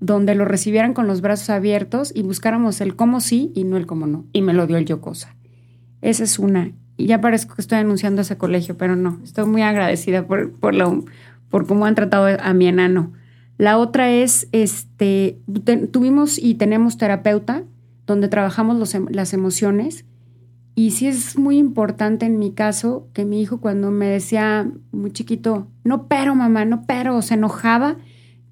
donde 0.00 0.34
lo 0.34 0.44
recibieran 0.44 0.92
con 0.92 1.06
los 1.06 1.20
brazos 1.20 1.50
abiertos 1.50 2.12
y 2.14 2.22
buscáramos 2.22 2.80
el 2.80 2.96
cómo 2.96 3.20
sí 3.20 3.52
y 3.54 3.62
no 3.64 3.76
el 3.76 3.86
cómo 3.86 4.06
no. 4.06 4.26
Y 4.32 4.42
me 4.42 4.54
lo 4.54 4.66
dio 4.66 4.78
el 4.78 4.86
yo 4.86 5.00
cosa. 5.00 5.36
Esa 6.02 6.24
es 6.24 6.38
una. 6.38 6.72
Y 6.96 7.06
ya 7.06 7.20
parezco 7.20 7.54
que 7.54 7.62
estoy 7.62 7.78
anunciando 7.78 8.22
ese 8.22 8.38
colegio, 8.38 8.76
pero 8.76 8.96
no, 8.96 9.20
estoy 9.22 9.46
muy 9.46 9.62
agradecida 9.62 10.26
por, 10.26 10.52
por, 10.52 10.74
lo, 10.74 11.04
por 11.50 11.66
cómo 11.66 11.86
han 11.86 11.94
tratado 11.94 12.28
a 12.40 12.54
mi 12.54 12.66
enano. 12.66 13.12
La 13.58 13.78
otra 13.78 14.10
es, 14.10 14.48
este, 14.52 15.38
tuvimos 15.90 16.38
y 16.38 16.54
tenemos 16.54 16.98
terapeuta 16.98 17.64
donde 18.06 18.28
trabajamos 18.28 18.94
em, 18.94 19.06
las 19.10 19.32
emociones. 19.32 20.04
Y 20.74 20.90
sí 20.90 21.06
es 21.06 21.38
muy 21.38 21.56
importante 21.56 22.26
en 22.26 22.38
mi 22.38 22.52
caso 22.52 23.08
que 23.14 23.24
mi 23.24 23.40
hijo 23.40 23.60
cuando 23.60 23.90
me 23.90 24.06
decía 24.06 24.70
muy 24.92 25.10
chiquito, 25.10 25.68
no 25.84 26.06
pero 26.06 26.34
mamá, 26.34 26.66
no 26.66 26.84
pero, 26.86 27.22
se 27.22 27.34
enojaba, 27.34 27.96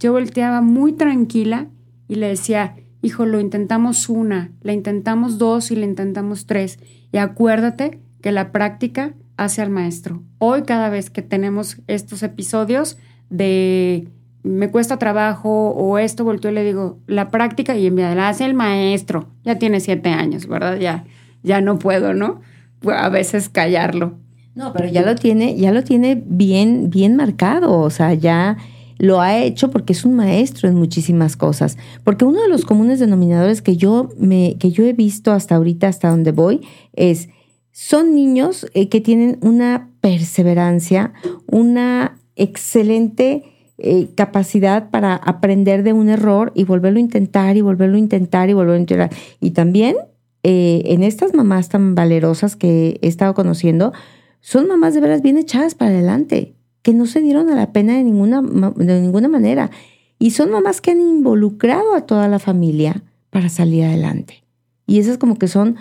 yo 0.00 0.12
volteaba 0.12 0.62
muy 0.62 0.94
tranquila 0.94 1.68
y 2.08 2.14
le 2.14 2.28
decía, 2.28 2.76
hijo, 3.02 3.26
lo 3.26 3.40
intentamos 3.40 4.08
una, 4.08 4.52
la 4.62 4.72
intentamos 4.72 5.36
dos 5.36 5.70
y 5.70 5.76
la 5.76 5.84
intentamos 5.84 6.46
tres. 6.46 6.78
Y 7.12 7.18
acuérdate 7.18 8.00
que 8.24 8.32
la 8.32 8.52
práctica 8.52 9.12
hace 9.36 9.60
al 9.60 9.68
maestro. 9.68 10.22
Hoy 10.38 10.62
cada 10.62 10.88
vez 10.88 11.10
que 11.10 11.20
tenemos 11.20 11.76
estos 11.88 12.22
episodios 12.22 12.96
de 13.28 14.08
me 14.42 14.70
cuesta 14.70 14.98
trabajo 14.98 15.72
o 15.72 15.98
esto, 15.98 16.24
volteo 16.24 16.50
y 16.50 16.54
le 16.54 16.64
digo, 16.64 16.98
la 17.06 17.30
práctica 17.30 17.76
y 17.76 17.86
en 17.86 18.00
hace 18.00 18.46
el 18.46 18.54
maestro. 18.54 19.28
Ya 19.44 19.58
tiene 19.58 19.78
siete 19.78 20.08
años, 20.08 20.46
¿verdad? 20.46 20.78
Ya, 20.78 21.04
ya 21.42 21.60
no 21.60 21.78
puedo, 21.78 22.14
¿no? 22.14 22.40
A 22.86 23.10
veces 23.10 23.50
callarlo. 23.50 24.14
No, 24.54 24.72
pero 24.72 24.88
ya 24.88 25.02
lo 25.02 25.16
tiene, 25.16 25.56
ya 25.56 25.70
lo 25.70 25.84
tiene 25.84 26.22
bien, 26.24 26.88
bien 26.88 27.16
marcado. 27.16 27.78
O 27.78 27.90
sea, 27.90 28.14
ya 28.14 28.56
lo 28.96 29.20
ha 29.20 29.36
hecho 29.36 29.70
porque 29.70 29.92
es 29.92 30.06
un 30.06 30.14
maestro 30.14 30.66
en 30.66 30.76
muchísimas 30.76 31.36
cosas. 31.36 31.76
Porque 32.04 32.24
uno 32.24 32.40
de 32.40 32.48
los 32.48 32.64
comunes 32.64 33.00
denominadores 33.00 33.60
que 33.60 33.76
yo 33.76 34.08
me, 34.16 34.56
que 34.58 34.70
yo 34.70 34.82
he 34.84 34.94
visto 34.94 35.30
hasta 35.30 35.56
ahorita, 35.56 35.88
hasta 35.88 36.08
donde 36.08 36.32
voy, 36.32 36.62
es 36.94 37.28
son 37.76 38.14
niños 38.14 38.68
eh, 38.72 38.88
que 38.88 39.00
tienen 39.00 39.36
una 39.40 39.90
perseverancia, 40.00 41.12
una 41.46 42.20
excelente 42.36 43.42
eh, 43.78 44.10
capacidad 44.14 44.90
para 44.90 45.16
aprender 45.16 45.82
de 45.82 45.92
un 45.92 46.08
error 46.08 46.52
y 46.54 46.62
volverlo 46.62 46.98
a 46.98 47.00
intentar 47.00 47.56
y 47.56 47.62
volverlo 47.62 47.96
a 47.96 47.98
intentar 47.98 48.48
y 48.48 48.52
volverlo 48.52 48.76
a 48.76 48.80
intentar. 48.80 49.10
Y 49.40 49.50
también 49.50 49.96
eh, 50.44 50.82
en 50.84 51.02
estas 51.02 51.34
mamás 51.34 51.68
tan 51.68 51.96
valerosas 51.96 52.54
que 52.54 53.00
he 53.02 53.08
estado 53.08 53.34
conociendo, 53.34 53.92
son 54.40 54.68
mamás 54.68 54.94
de 54.94 55.00
veras 55.00 55.20
bien 55.20 55.36
echadas 55.36 55.74
para 55.74 55.90
adelante, 55.90 56.54
que 56.82 56.94
no 56.94 57.06
se 57.06 57.22
dieron 57.22 57.50
a 57.50 57.56
la 57.56 57.72
pena 57.72 57.96
de 57.96 58.04
ninguna, 58.04 58.40
de 58.40 59.00
ninguna 59.00 59.26
manera. 59.26 59.72
Y 60.20 60.30
son 60.30 60.52
mamás 60.52 60.80
que 60.80 60.92
han 60.92 61.00
involucrado 61.00 61.96
a 61.96 62.06
toda 62.06 62.28
la 62.28 62.38
familia 62.38 63.02
para 63.30 63.48
salir 63.48 63.82
adelante. 63.82 64.44
Y 64.86 65.00
esas 65.00 65.18
como 65.18 65.40
que 65.40 65.48
son 65.48 65.74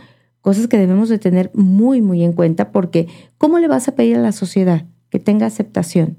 cosas 0.44 0.68
que 0.68 0.78
debemos 0.78 1.08
de 1.08 1.20
tener 1.20 1.52
muy, 1.56 2.02
muy 2.02 2.22
en 2.22 2.34
cuenta 2.34 2.72
porque 2.72 3.08
¿cómo 3.38 3.60
le 3.60 3.70
vas 3.70 3.88
a 3.88 3.96
pedir 3.96 4.18
a 4.18 4.22
la 4.22 4.34
sociedad 4.34 4.86
que 5.10 5.18
tenga 5.18 5.46
aceptación 5.46 6.18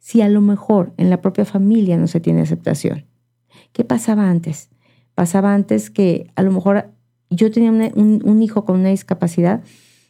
si 0.00 0.22
a 0.22 0.28
lo 0.28 0.40
mejor 0.40 0.92
en 0.96 1.08
la 1.08 1.20
propia 1.20 1.44
familia 1.44 1.96
no 1.96 2.08
se 2.08 2.18
tiene 2.18 2.42
aceptación? 2.42 3.06
¿Qué 3.72 3.84
pasaba 3.84 4.28
antes? 4.28 4.70
Pasaba 5.14 5.54
antes 5.54 5.88
que 5.88 6.32
a 6.34 6.42
lo 6.42 6.50
mejor 6.50 6.90
yo 7.30 7.52
tenía 7.52 7.70
un, 7.70 8.42
hijo 8.42 8.64
con 8.64 8.80
una 8.80 8.88
discapacidad 8.88 9.62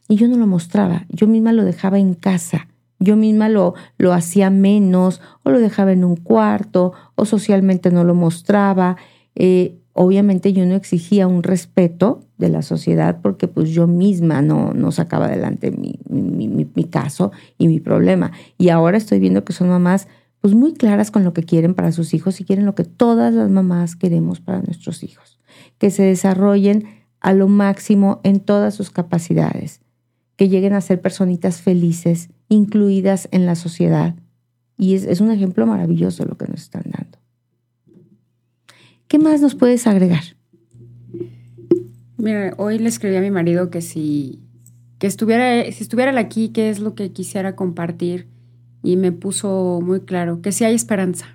y 0.09 0.17
yo 0.17 0.27
no 0.27 0.39
lo 0.39 0.47
mostraba, 0.47 1.05
yo 1.11 1.27
misma 1.27 1.53
lo 1.53 1.65
dejaba 1.65 1.99
en 1.99 2.15
casa, 2.15 2.67
yo 2.99 3.15
misma 3.15 3.51
lo, 3.51 3.75
lo 3.99 4.15
hacía 4.15 4.49
menos 4.49 5.21
o 5.43 5.51
lo 5.51 5.61
dejaba 5.61 5.93
en 5.93 6.05
un 6.05 6.17
cuarto 6.17 6.95
o 7.15 7.27
socialmente 7.27 7.91
no 7.91 8.05
lo 8.05 8.15
mostraba. 8.15 8.97
Eh, 9.35 9.77
obviamente 9.93 10.55
yo 10.55 10.65
no 10.65 10.77
exigía 10.77 11.27
un 11.27 11.43
respeto 11.43 12.25
de 12.41 12.49
la 12.49 12.63
sociedad 12.63 13.21
porque 13.23 13.47
pues 13.47 13.71
yo 13.71 13.87
misma 13.87 14.43
no, 14.43 14.73
no 14.73 14.91
sacaba 14.91 15.27
adelante 15.27 15.71
mi, 15.71 16.01
mi, 16.09 16.85
caso 16.85 17.31
y 17.59 17.69
mi 17.69 17.79
problema. 17.79 18.33
Y 18.59 18.71
ahora 18.71 18.97
estoy 18.97 19.21
viendo 19.21 19.45
que 19.45 19.53
son 19.53 19.69
mamás 19.69 20.09
pues 20.41 20.55
muy 20.55 20.73
claras 20.73 21.11
con 21.11 21.23
lo 21.23 21.35
que 21.35 21.45
quieren 21.45 21.75
para 21.75 21.93
sus 21.93 22.15
hijos 22.15 22.41
y 22.41 22.45
quieren 22.45 22.65
lo 22.65 22.75
que 22.75 22.85
todas 22.85 23.33
las 23.35 23.51
mamás 23.51 23.95
queremos 23.95 24.41
para 24.41 24.63
nuestros 24.63 25.05
hijos, 25.05 25.39
que 25.79 25.91
se 25.91 26.03
desarrollen 26.03 26.89
a 27.21 27.35
lo 27.35 27.47
máximo 27.47 28.21
en 28.25 28.41
todas 28.41 28.75
sus 28.75 28.91
capacidades, 28.91 29.83
que 30.37 30.49
lleguen 30.49 30.73
a 30.73 30.81
ser 30.81 31.03
personitas 31.03 31.61
felices, 31.61 32.31
incluidas 32.49 33.29
en 33.31 33.45
la 33.45 33.55
sociedad. 33.55 34.15
Y 34.79 34.95
es, 34.95 35.05
es 35.05 35.21
un 35.21 35.31
ejemplo 35.31 35.67
maravilloso 35.67 36.25
lo 36.25 36.39
que 36.39 36.47
nos 36.47 36.63
están 36.63 36.85
dando. 36.87 37.19
¿Qué 39.07 39.19
más 39.19 39.43
nos 39.43 39.55
puedes 39.55 39.87
agregar? 39.87 40.40
Mira, 42.21 42.55
hoy 42.59 42.79
le 42.79 42.89
escribí 42.89 43.17
a 43.17 43.21
mi 43.21 43.31
marido 43.31 43.71
que 43.71 43.81
si, 43.81 44.41
que 44.99 45.07
estuviera, 45.07 45.65
si 45.73 45.83
estuviera 45.83 46.19
aquí, 46.19 46.51
qué 46.51 46.69
es 46.69 46.81
lo 46.81 46.95
que 46.95 47.13
quisiera 47.13 47.57
compartir. 47.57 48.29
Y 48.83 48.97
me 48.97 49.13
puso 49.13 49.81
muy 49.83 50.01
claro 50.01 50.41
que 50.41 50.53
sí 50.53 50.65
hay 50.65 50.75
esperanza, 50.75 51.27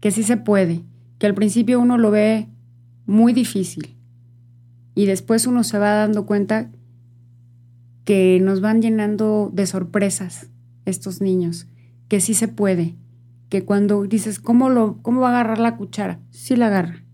que 0.00 0.10
sí 0.10 0.22
se 0.22 0.36
puede, 0.36 0.82
que 1.18 1.26
al 1.26 1.34
principio 1.34 1.80
uno 1.80 1.98
lo 1.98 2.10
ve 2.10 2.48
muy 3.06 3.32
difícil 3.32 3.96
y 4.94 5.06
después 5.06 5.46
uno 5.46 5.64
se 5.64 5.78
va 5.78 5.94
dando 5.94 6.26
cuenta 6.26 6.70
que 8.04 8.38
nos 8.42 8.60
van 8.60 8.82
llenando 8.82 9.50
de 9.52 9.66
sorpresas 9.66 10.48
estos 10.84 11.20
niños, 11.20 11.66
que 12.08 12.20
sí 12.20 12.34
se 12.34 12.48
puede, 12.48 12.96
que 13.48 13.64
cuando 13.64 14.04
dices, 14.04 14.40
¿cómo, 14.40 14.68
lo, 14.68 14.98
¿cómo 15.02 15.20
va 15.20 15.28
a 15.28 15.32
agarrar 15.32 15.58
la 15.58 15.76
cuchara? 15.76 16.20
Sí 16.30 16.56
la 16.56 16.66
agarra. 16.66 17.04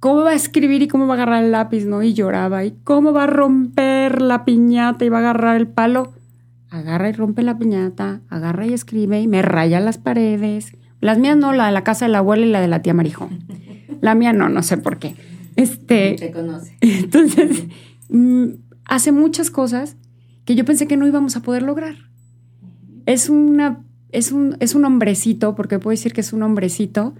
¿Cómo 0.00 0.22
va 0.22 0.30
a 0.30 0.34
escribir 0.34 0.82
y 0.82 0.88
cómo 0.88 1.06
va 1.06 1.14
a 1.14 1.16
agarrar 1.16 1.44
el 1.44 1.52
lápiz? 1.52 1.84
¿No? 1.84 2.02
Y 2.02 2.14
lloraba. 2.14 2.64
¿Y 2.64 2.72
cómo 2.84 3.12
va 3.12 3.24
a 3.24 3.26
romper 3.26 4.22
la 4.22 4.44
piñata 4.44 5.04
y 5.04 5.08
va 5.08 5.18
a 5.18 5.20
agarrar 5.20 5.56
el 5.56 5.66
palo? 5.66 6.12
Agarra 6.70 7.08
y 7.08 7.12
rompe 7.12 7.42
la 7.42 7.58
piñata, 7.58 8.20
agarra 8.28 8.66
y 8.66 8.74
escribe 8.74 9.20
y 9.20 9.26
me 9.26 9.42
raya 9.42 9.80
las 9.80 9.98
paredes. 9.98 10.72
Las 11.00 11.18
mías 11.18 11.36
no, 11.36 11.52
la 11.52 11.66
de 11.66 11.72
la 11.72 11.82
casa 11.82 12.04
de 12.06 12.12
la 12.12 12.18
abuela 12.18 12.46
y 12.46 12.50
la 12.50 12.60
de 12.60 12.68
la 12.68 12.82
tía 12.82 12.94
Marijón. 12.94 13.46
La 14.00 14.14
mía 14.14 14.32
no, 14.32 14.48
no 14.48 14.62
sé 14.62 14.76
por 14.76 14.98
qué. 14.98 15.16
Este, 15.56 16.16
Te 16.18 16.30
conoce. 16.30 16.76
Entonces, 16.80 17.64
mm, 18.10 18.46
hace 18.84 19.12
muchas 19.12 19.50
cosas 19.50 19.96
que 20.44 20.54
yo 20.54 20.64
pensé 20.64 20.86
que 20.86 20.96
no 20.96 21.06
íbamos 21.06 21.36
a 21.36 21.42
poder 21.42 21.62
lograr. 21.62 21.96
Es 23.06 23.28
una 23.28 23.82
es 24.10 24.32
un, 24.32 24.56
es 24.60 24.74
un 24.74 24.84
hombrecito, 24.84 25.54
porque 25.54 25.78
puedo 25.78 25.90
decir 25.90 26.12
que 26.12 26.20
es 26.20 26.32
un 26.32 26.42
hombrecito, 26.42 27.14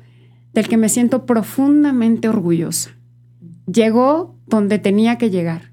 del 0.52 0.68
que 0.68 0.76
me 0.76 0.88
siento 0.88 1.26
profundamente 1.26 2.28
orgullosa. 2.28 2.90
Llegó 3.66 4.36
donde 4.46 4.78
tenía 4.78 5.18
que 5.18 5.30
llegar, 5.30 5.72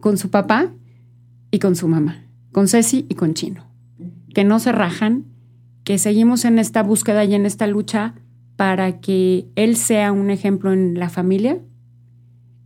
con 0.00 0.16
su 0.16 0.30
papá 0.30 0.72
y 1.50 1.58
con 1.58 1.76
su 1.76 1.88
mamá, 1.88 2.24
con 2.52 2.68
Ceci 2.68 3.06
y 3.08 3.14
con 3.14 3.34
Chino, 3.34 3.66
que 4.34 4.44
no 4.44 4.58
se 4.58 4.72
rajan, 4.72 5.26
que 5.84 5.98
seguimos 5.98 6.44
en 6.44 6.58
esta 6.58 6.82
búsqueda 6.82 7.24
y 7.24 7.34
en 7.34 7.46
esta 7.46 7.66
lucha 7.66 8.14
para 8.56 9.00
que 9.00 9.48
él 9.56 9.76
sea 9.76 10.12
un 10.12 10.30
ejemplo 10.30 10.72
en 10.72 10.98
la 10.98 11.08
familia, 11.08 11.60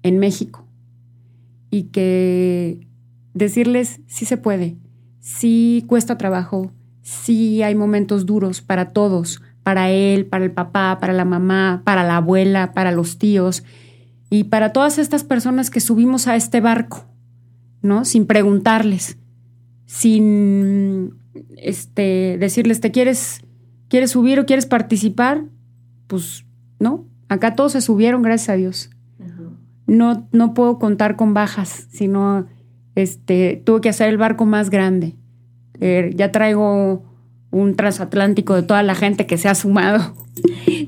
en 0.02 0.18
México, 0.18 0.66
y 1.70 1.84
que 1.84 2.86
decirles 3.32 4.00
sí 4.06 4.24
se 4.24 4.36
puede, 4.36 4.76
sí 5.20 5.84
cuesta 5.86 6.18
trabajo, 6.18 6.72
sí 7.02 7.62
hay 7.62 7.74
momentos 7.74 8.26
duros 8.26 8.60
para 8.60 8.92
todos, 8.92 9.40
para 9.64 9.90
él, 9.90 10.26
para 10.26 10.44
el 10.44 10.52
papá, 10.52 10.98
para 11.00 11.12
la 11.12 11.24
mamá, 11.24 11.82
para 11.84 12.04
la 12.04 12.18
abuela, 12.18 12.72
para 12.72 12.92
los 12.92 13.18
tíos 13.18 13.64
y 14.30 14.44
para 14.44 14.72
todas 14.72 14.98
estas 14.98 15.24
personas 15.24 15.70
que 15.70 15.80
subimos 15.80 16.28
a 16.28 16.36
este 16.36 16.60
barco, 16.60 17.06
¿no? 17.82 18.04
Sin 18.04 18.26
preguntarles, 18.26 19.18
sin 19.86 21.14
este, 21.56 22.36
decirles, 22.38 22.80
¿te 22.80 22.90
quieres, 22.90 23.42
quieres 23.88 24.10
subir 24.10 24.38
o 24.38 24.46
quieres 24.46 24.66
participar? 24.66 25.44
Pues 26.06 26.44
no, 26.78 27.06
acá 27.28 27.56
todos 27.56 27.72
se 27.72 27.80
subieron, 27.80 28.22
gracias 28.22 28.50
a 28.50 28.54
Dios. 28.54 28.90
No, 29.86 30.28
no 30.32 30.54
puedo 30.54 30.78
contar 30.78 31.16
con 31.16 31.34
bajas, 31.34 31.88
sino 31.90 32.46
este, 32.94 33.62
tuve 33.64 33.80
que 33.80 33.88
hacer 33.88 34.08
el 34.08 34.18
barco 34.18 34.46
más 34.46 34.70
grande. 34.70 35.14
Eh, 35.80 36.12
ya 36.14 36.32
traigo 36.32 37.04
un 37.54 37.76
transatlántico 37.76 38.54
de 38.54 38.62
toda 38.62 38.82
la 38.82 38.94
gente 38.94 39.26
que 39.26 39.38
se 39.38 39.48
ha 39.48 39.54
sumado. 39.54 40.14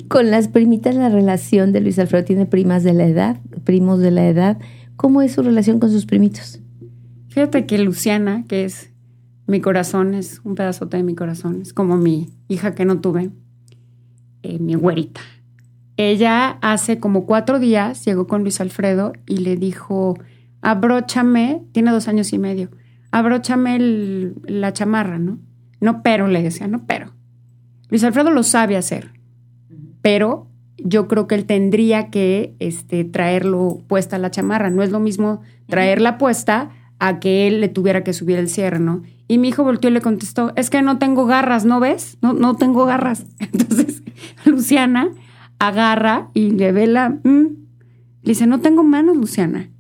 Con 0.09 0.31
las 0.31 0.49
primitas 0.49 0.95
la 0.95 1.09
relación 1.09 1.73
de 1.73 1.81
Luis 1.81 1.99
Alfredo 1.99 2.25
tiene 2.25 2.47
primas 2.47 2.83
de 2.83 2.93
la 2.93 3.07
edad, 3.07 3.41
primos 3.65 4.01
de 4.01 4.11
la 4.11 4.27
edad. 4.27 4.59
¿Cómo 4.97 5.23
es 5.23 5.33
su 5.33 5.43
relación 5.43 5.79
con 5.79 5.91
sus 5.91 6.07
primitos? 6.07 6.61
Fíjate 7.29 7.67
que 7.67 7.79
Luciana, 7.79 8.45
que 8.49 8.65
es 8.65 8.91
Mi 9.47 9.61
corazón 9.61 10.15
es 10.15 10.41
un 10.43 10.57
pedazote 10.57 10.97
de 10.97 11.05
mi 11.05 11.15
corazón. 11.15 11.63
Es 11.63 11.73
como 11.73 11.97
mi 11.97 12.31
hija 12.49 12.75
que 12.75 12.85
no 12.85 13.01
tuve, 13.01 13.31
eh, 14.43 14.59
mi 14.59 14.75
güerita. 14.75 15.21
Ella 15.97 16.59
hace 16.63 16.99
como 16.99 17.27
cuatro 17.27 17.61
días 17.61 18.05
llegó 18.05 18.27
con 18.27 18.43
Luis 18.43 18.61
Alfredo 18.61 19.13
y 19.25 19.39
le 19.39 19.57
dijo, 19.57 20.19
abróchame, 20.63 21.63
tiene 21.71 21.93
dos 21.93 22.09
años 22.09 22.33
y 22.33 22.39
medio, 22.39 22.71
abróchame 23.13 23.79
la 24.47 24.73
chamarra, 24.73 25.19
¿no? 25.21 25.39
No 25.81 26.03
pero, 26.03 26.29
le 26.29 26.43
decía, 26.43 26.67
no 26.67 26.87
pero. 26.87 27.13
Luis 27.89 28.05
Alfredo 28.05 28.31
lo 28.31 28.43
sabe 28.43 28.77
hacer, 28.77 29.13
pero 30.03 30.49
yo 30.79 31.09
creo 31.09 31.27
que 31.27 31.35
él 31.35 31.47
tendría 31.47 32.11
que 32.11 32.55
este, 32.59 33.05
traerlo 33.05 33.83
puesta 33.87 34.19
la 34.19 34.31
chamarra. 34.31 34.71
No 34.71 34.83
es 34.83 34.91
lo 34.91 35.01
mismo 35.01 35.41
traerla 35.67 36.19
puesta 36.19 36.71
a 36.99 37.21
que 37.21 37.47
él 37.47 37.61
le 37.61 37.69
tuviera 37.69 38.05
que 38.05 38.13
subir 38.13 38.39
el 38.39 38.49
cierre, 38.49 38.79
¿no? 38.79 39.03
Y 39.29 39.39
mi 39.39 39.49
hijo 39.49 39.65
volteó 39.65 39.91
y 39.91 39.93
le 39.93 40.01
contestó, 40.01 40.53
es 40.57 40.71
que 40.71 40.83
no 40.83 40.99
tengo 40.99 41.27
garras, 41.27 41.65
¿no 41.65 41.81
ves? 41.81 42.19
No, 42.23 42.33
no 42.33 42.57
tengo 42.57 42.87
garras. 42.87 43.27
Entonces, 43.39 44.03
Luciana 44.45 45.11
agarra 45.59 46.31
y 46.35 46.51
le 46.51 46.73
ve 46.73 46.87
la... 46.87 47.11
Mm, 47.11 47.47
le 48.23 48.33
dice, 48.33 48.47
no 48.47 48.61
tengo 48.61 48.83
manos, 48.83 49.17
Luciana. 49.17 49.71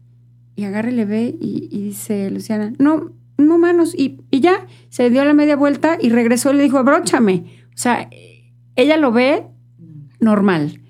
Y 0.55 0.65
agarra 0.65 0.91
y 0.91 0.95
le 0.95 1.05
ve 1.05 1.37
y, 1.41 1.69
dice, 1.69 2.31
Luciana, 2.31 2.73
no, 2.79 3.13
no 3.39 3.59
manos. 3.59 3.95
Y, 3.95 4.21
y, 4.31 4.41
ya, 4.41 4.67
se 4.89 5.11
dio 5.11 5.25
la 5.25 5.35
media 5.35 5.57
vuelta 5.57 5.99
y 6.01 6.11
regresó 6.11 6.53
y 6.53 6.57
le 6.57 6.63
dijo, 6.63 6.79
abróchame. 6.79 7.45
O 7.75 7.79
sea, 7.79 8.09
ella 8.77 8.97
lo 8.97 9.13
ve 9.13 9.47
normal, 10.21 10.81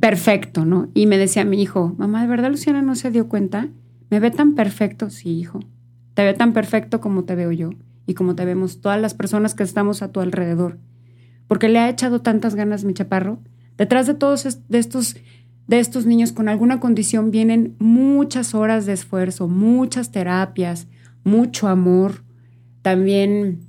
perfecto, 0.00 0.64
¿no? 0.64 0.90
Y 0.94 1.06
me 1.06 1.18
decía 1.18 1.44
mi 1.44 1.60
hijo, 1.60 1.94
mamá, 1.98 2.22
¿de 2.22 2.28
verdad 2.28 2.50
Luciana 2.50 2.82
no 2.82 2.94
se 2.94 3.10
dio 3.10 3.28
cuenta? 3.28 3.68
¿Me 4.10 4.20
ve 4.20 4.30
tan 4.30 4.54
perfecto? 4.54 5.10
Sí, 5.10 5.38
hijo. 5.38 5.60
Te 6.14 6.24
ve 6.24 6.34
tan 6.34 6.52
perfecto 6.52 7.00
como 7.00 7.24
te 7.24 7.34
veo 7.34 7.52
yo 7.52 7.70
y 8.06 8.14
como 8.14 8.34
te 8.34 8.44
vemos 8.44 8.80
todas 8.80 9.00
las 9.00 9.14
personas 9.14 9.54
que 9.54 9.62
estamos 9.62 10.02
a 10.02 10.10
tu 10.10 10.20
alrededor. 10.20 10.78
Porque 11.46 11.68
le 11.68 11.78
ha 11.78 11.88
echado 11.88 12.20
tantas 12.20 12.54
ganas 12.54 12.84
mi 12.84 12.94
chaparro. 12.94 13.40
Detrás 13.76 14.06
de 14.06 14.14
todos 14.14 14.58
de 14.68 14.78
estos, 14.78 15.16
de 15.66 15.78
estos 15.78 16.06
niños 16.06 16.32
con 16.32 16.48
alguna 16.48 16.80
condición 16.80 17.30
vienen 17.30 17.76
muchas 17.78 18.54
horas 18.54 18.86
de 18.86 18.92
esfuerzo, 18.92 19.48
muchas 19.48 20.10
terapias, 20.10 20.88
mucho 21.24 21.68
amor, 21.68 22.22
también 22.82 23.60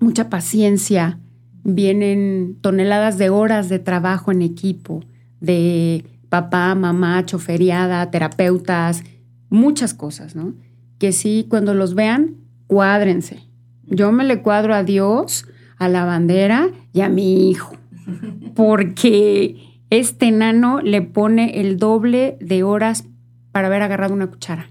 mucha 0.00 0.28
paciencia, 0.30 1.18
vienen 1.64 2.56
toneladas 2.60 3.18
de 3.18 3.30
horas 3.30 3.68
de 3.68 3.78
trabajo 3.78 4.32
en 4.32 4.42
equipo, 4.42 5.04
de 5.40 6.04
papá, 6.28 6.74
mamá, 6.74 7.24
choferiada, 7.26 8.10
terapeutas, 8.10 9.02
muchas 9.50 9.94
cosas, 9.94 10.34
¿no? 10.34 10.54
Que 10.98 11.12
sí, 11.12 11.46
cuando 11.48 11.74
los 11.74 11.94
vean, 11.94 12.36
cuádrense. 12.66 13.40
Yo 13.84 14.12
me 14.12 14.24
le 14.24 14.42
cuadro 14.42 14.74
a 14.74 14.84
Dios, 14.84 15.46
a 15.78 15.88
la 15.88 16.04
bandera 16.04 16.68
y 16.92 17.00
a 17.00 17.08
mi 17.08 17.50
hijo, 17.50 17.76
porque 18.54 19.80
este 19.90 20.30
nano 20.30 20.80
le 20.80 21.02
pone 21.02 21.60
el 21.60 21.78
doble 21.78 22.36
de 22.40 22.62
horas 22.62 23.04
para 23.52 23.68
haber 23.68 23.82
agarrado 23.82 24.14
una 24.14 24.26
cuchara, 24.26 24.70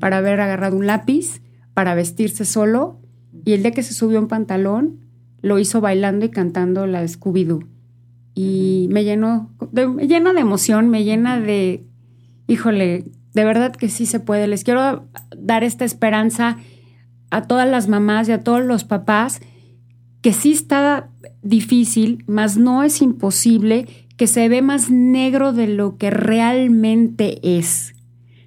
para 0.00 0.18
haber 0.18 0.40
agarrado 0.40 0.76
un 0.76 0.86
lápiz, 0.86 1.42
para 1.74 1.94
vestirse 1.94 2.44
solo, 2.44 3.00
y 3.44 3.52
el 3.52 3.62
día 3.62 3.72
que 3.72 3.82
se 3.82 3.94
subió 3.94 4.20
un 4.20 4.28
pantalón, 4.28 5.00
lo 5.42 5.58
hizo 5.58 5.80
bailando 5.80 6.24
y 6.24 6.30
cantando 6.30 6.86
la 6.86 7.04
Scooby-Doo. 7.04 7.66
Y 8.34 8.88
me 8.90 9.04
llenó, 9.04 9.50
me 9.72 10.06
llena 10.06 10.32
de 10.32 10.40
emoción, 10.40 10.88
me 10.88 11.04
llena 11.04 11.38
de, 11.38 11.84
híjole, 12.46 13.04
de 13.34 13.44
verdad 13.44 13.72
que 13.74 13.88
sí 13.88 14.06
se 14.06 14.20
puede. 14.20 14.48
Les 14.48 14.64
quiero 14.64 15.06
dar 15.36 15.64
esta 15.64 15.84
esperanza 15.84 16.56
a 17.30 17.42
todas 17.42 17.68
las 17.68 17.88
mamás 17.88 18.28
y 18.28 18.32
a 18.32 18.42
todos 18.42 18.64
los 18.64 18.84
papás 18.84 19.40
que 20.22 20.32
sí 20.32 20.52
está 20.52 21.10
difícil, 21.42 22.24
mas 22.26 22.56
no 22.56 22.82
es 22.82 23.02
imposible, 23.02 23.86
que 24.16 24.26
se 24.26 24.48
ve 24.48 24.62
más 24.62 24.90
negro 24.90 25.52
de 25.52 25.66
lo 25.66 25.98
que 25.98 26.10
realmente 26.10 27.58
es. 27.58 27.93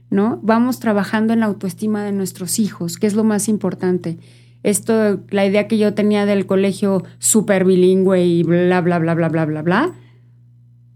¿No? 0.10 0.40
Vamos 0.42 0.80
trabajando 0.80 1.34
en 1.34 1.42
la 1.42 1.48
autoestima 1.48 2.04
de 2.04 2.14
nuestros 2.14 2.60
hijos, 2.60 2.98
que 2.98 3.08
es 3.08 3.14
lo 3.14 3.26
más 3.26 3.50
importante 3.50 4.18
esto, 4.64 5.22
la 5.30 5.46
idea 5.46 5.68
que 5.68 5.78
yo 5.78 5.94
tenía 5.94 6.26
del 6.26 6.46
colegio 6.46 7.04
súper 7.20 7.64
bilingüe 7.64 8.26
y 8.26 8.44
bla, 8.44 8.82
bla, 8.82 9.00
bla, 9.00 9.14
bla, 9.14 9.30
bla, 9.30 9.46
bla, 9.46 9.62
bla, 9.62 9.94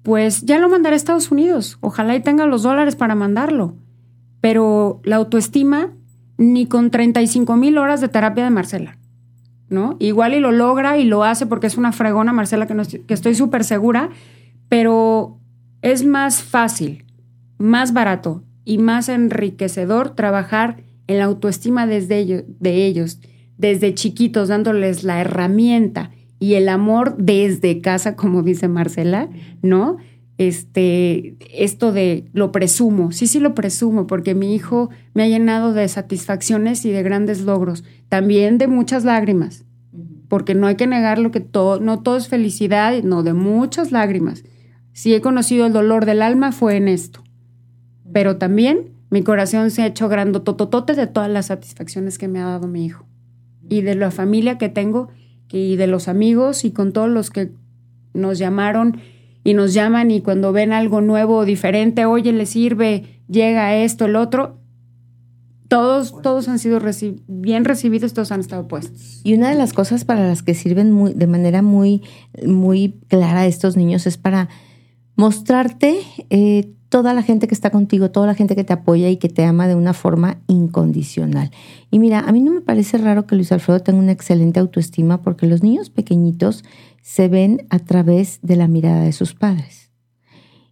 pues 0.03 0.41
ya 0.41 0.59
lo 0.59 0.67
mandaré 0.67 0.95
a 0.95 0.97
Estados 0.97 1.31
Unidos. 1.31 1.77
Ojalá 1.79 2.15
y 2.15 2.21
tenga 2.21 2.45
los 2.45 2.63
dólares 2.63 2.95
para 2.95 3.15
mandarlo. 3.15 3.75
Pero 4.41 4.99
la 5.03 5.17
autoestima, 5.17 5.93
ni 6.37 6.65
con 6.65 6.89
35 6.89 7.55
mil 7.55 7.77
horas 7.77 8.01
de 8.01 8.09
terapia 8.09 8.43
de 8.43 8.49
Marcela, 8.49 8.97
¿no? 9.69 9.95
Igual 9.99 10.33
y 10.33 10.39
lo 10.39 10.51
logra 10.51 10.97
y 10.97 11.03
lo 11.03 11.23
hace 11.23 11.45
porque 11.45 11.67
es 11.67 11.77
una 11.77 11.91
fregona, 11.91 12.33
Marcela, 12.33 12.65
que, 12.65 12.75
que 13.07 13.13
estoy 13.13 13.35
súper 13.35 13.63
segura, 13.63 14.09
pero 14.67 15.37
es 15.83 16.03
más 16.03 16.41
fácil, 16.41 17.05
más 17.57 17.93
barato 17.93 18.43
y 18.65 18.77
más 18.77 19.09
enriquecedor 19.09 20.15
trabajar 20.15 20.83
en 21.07 21.17
la 21.17 21.25
autoestima 21.25 21.87
desde 21.87 22.17
ellos, 22.19 22.43
de 22.59 22.85
ellos 22.85 23.19
desde 23.61 23.93
chiquitos 23.93 24.47
dándoles 24.47 25.03
la 25.03 25.21
herramienta 25.21 26.09
y 26.39 26.55
el 26.55 26.67
amor 26.67 27.15
desde 27.17 27.79
casa, 27.79 28.15
como 28.17 28.41
dice 28.41 28.67
Marcela, 28.67 29.29
¿no? 29.61 29.97
Este, 30.37 31.35
esto 31.53 31.91
de 31.91 32.25
lo 32.33 32.51
presumo, 32.51 33.11
sí, 33.11 33.27
sí 33.27 33.39
lo 33.39 33.53
presumo, 33.53 34.07
porque 34.07 34.33
mi 34.33 34.55
hijo 34.55 34.89
me 35.13 35.21
ha 35.21 35.27
llenado 35.27 35.71
de 35.73 35.87
satisfacciones 35.87 36.83
y 36.83 36.89
de 36.89 37.03
grandes 37.03 37.41
logros, 37.41 37.83
también 38.09 38.57
de 38.57 38.67
muchas 38.67 39.03
lágrimas, 39.03 39.65
porque 40.27 40.55
no 40.55 40.65
hay 40.65 40.75
que 40.75 40.87
negar 40.87 41.19
lo 41.19 41.29
que 41.29 41.41
todo, 41.41 41.79
no 41.79 42.01
todo 42.01 42.17
es 42.17 42.27
felicidad, 42.27 43.03
no, 43.03 43.21
de 43.21 43.33
muchas 43.33 43.91
lágrimas. 43.91 44.43
Si 44.93 45.13
he 45.13 45.21
conocido 45.21 45.67
el 45.67 45.73
dolor 45.73 46.05
del 46.05 46.23
alma 46.23 46.51
fue 46.51 46.75
en 46.75 46.87
esto, 46.87 47.23
pero 48.11 48.37
también 48.37 48.91
mi 49.09 49.23
corazón 49.23 49.71
se 49.71 49.81
ha 49.81 49.87
hecho 49.87 50.09
grandotototote 50.09 50.93
de 50.93 51.07
todas 51.07 51.29
las 51.29 51.47
satisfacciones 51.47 52.17
que 52.17 52.27
me 52.27 52.39
ha 52.39 52.45
dado 52.45 52.67
mi 52.67 52.85
hijo 52.85 53.05
y 53.69 53.81
de 53.81 53.95
la 53.95 54.11
familia 54.11 54.57
que 54.57 54.69
tengo 54.69 55.09
y 55.51 55.75
de 55.75 55.87
los 55.87 56.07
amigos 56.07 56.65
y 56.65 56.71
con 56.71 56.93
todos 56.93 57.09
los 57.09 57.29
que 57.29 57.51
nos 58.13 58.37
llamaron 58.37 59.01
y 59.43 59.53
nos 59.53 59.73
llaman 59.73 60.11
y 60.11 60.21
cuando 60.21 60.51
ven 60.51 60.71
algo 60.71 61.01
nuevo 61.01 61.37
o 61.37 61.45
diferente, 61.45 62.05
oye, 62.05 62.31
le 62.31 62.45
sirve, 62.45 63.21
llega 63.27 63.75
esto, 63.75 64.05
el 64.05 64.15
otro, 64.15 64.59
todos, 65.67 66.21
todos 66.21 66.47
han 66.47 66.59
sido 66.59 66.79
bien 67.27 67.65
recibidos, 67.65 68.13
todos 68.13 68.31
han 68.31 68.41
estado 68.41 68.67
puestos. 68.67 69.21
Y 69.23 69.33
una 69.33 69.49
de 69.49 69.55
las 69.55 69.73
cosas 69.73 70.05
para 70.05 70.27
las 70.27 70.43
que 70.43 70.53
sirven 70.53 70.91
muy, 70.91 71.13
de 71.13 71.27
manera 71.27 71.61
muy, 71.61 72.01
muy 72.45 72.99
clara 73.07 73.45
estos 73.45 73.77
niños 73.77 74.05
es 74.05 74.17
para 74.17 74.49
mostrarte 75.15 75.97
eh, 76.29 76.73
toda 76.91 77.13
la 77.13 77.23
gente 77.23 77.47
que 77.47 77.55
está 77.55 77.69
contigo, 77.69 78.11
toda 78.11 78.27
la 78.27 78.35
gente 78.35 78.53
que 78.53 78.65
te 78.65 78.73
apoya 78.73 79.09
y 79.09 79.15
que 79.15 79.29
te 79.29 79.45
ama 79.45 79.69
de 79.69 79.75
una 79.75 79.93
forma 79.93 80.41
incondicional. 80.47 81.49
Y 81.89 81.99
mira, 81.99 82.19
a 82.19 82.33
mí 82.33 82.41
no 82.41 82.51
me 82.51 82.59
parece 82.59 82.97
raro 82.97 83.25
que 83.25 83.35
Luis 83.35 83.53
Alfredo 83.53 83.79
tenga 83.79 83.99
una 83.99 84.11
excelente 84.11 84.59
autoestima 84.59 85.21
porque 85.21 85.47
los 85.47 85.63
niños 85.63 85.89
pequeñitos 85.89 86.65
se 87.01 87.29
ven 87.29 87.65
a 87.69 87.79
través 87.79 88.39
de 88.41 88.57
la 88.57 88.67
mirada 88.67 89.03
de 89.03 89.13
sus 89.13 89.33
padres. 89.33 89.89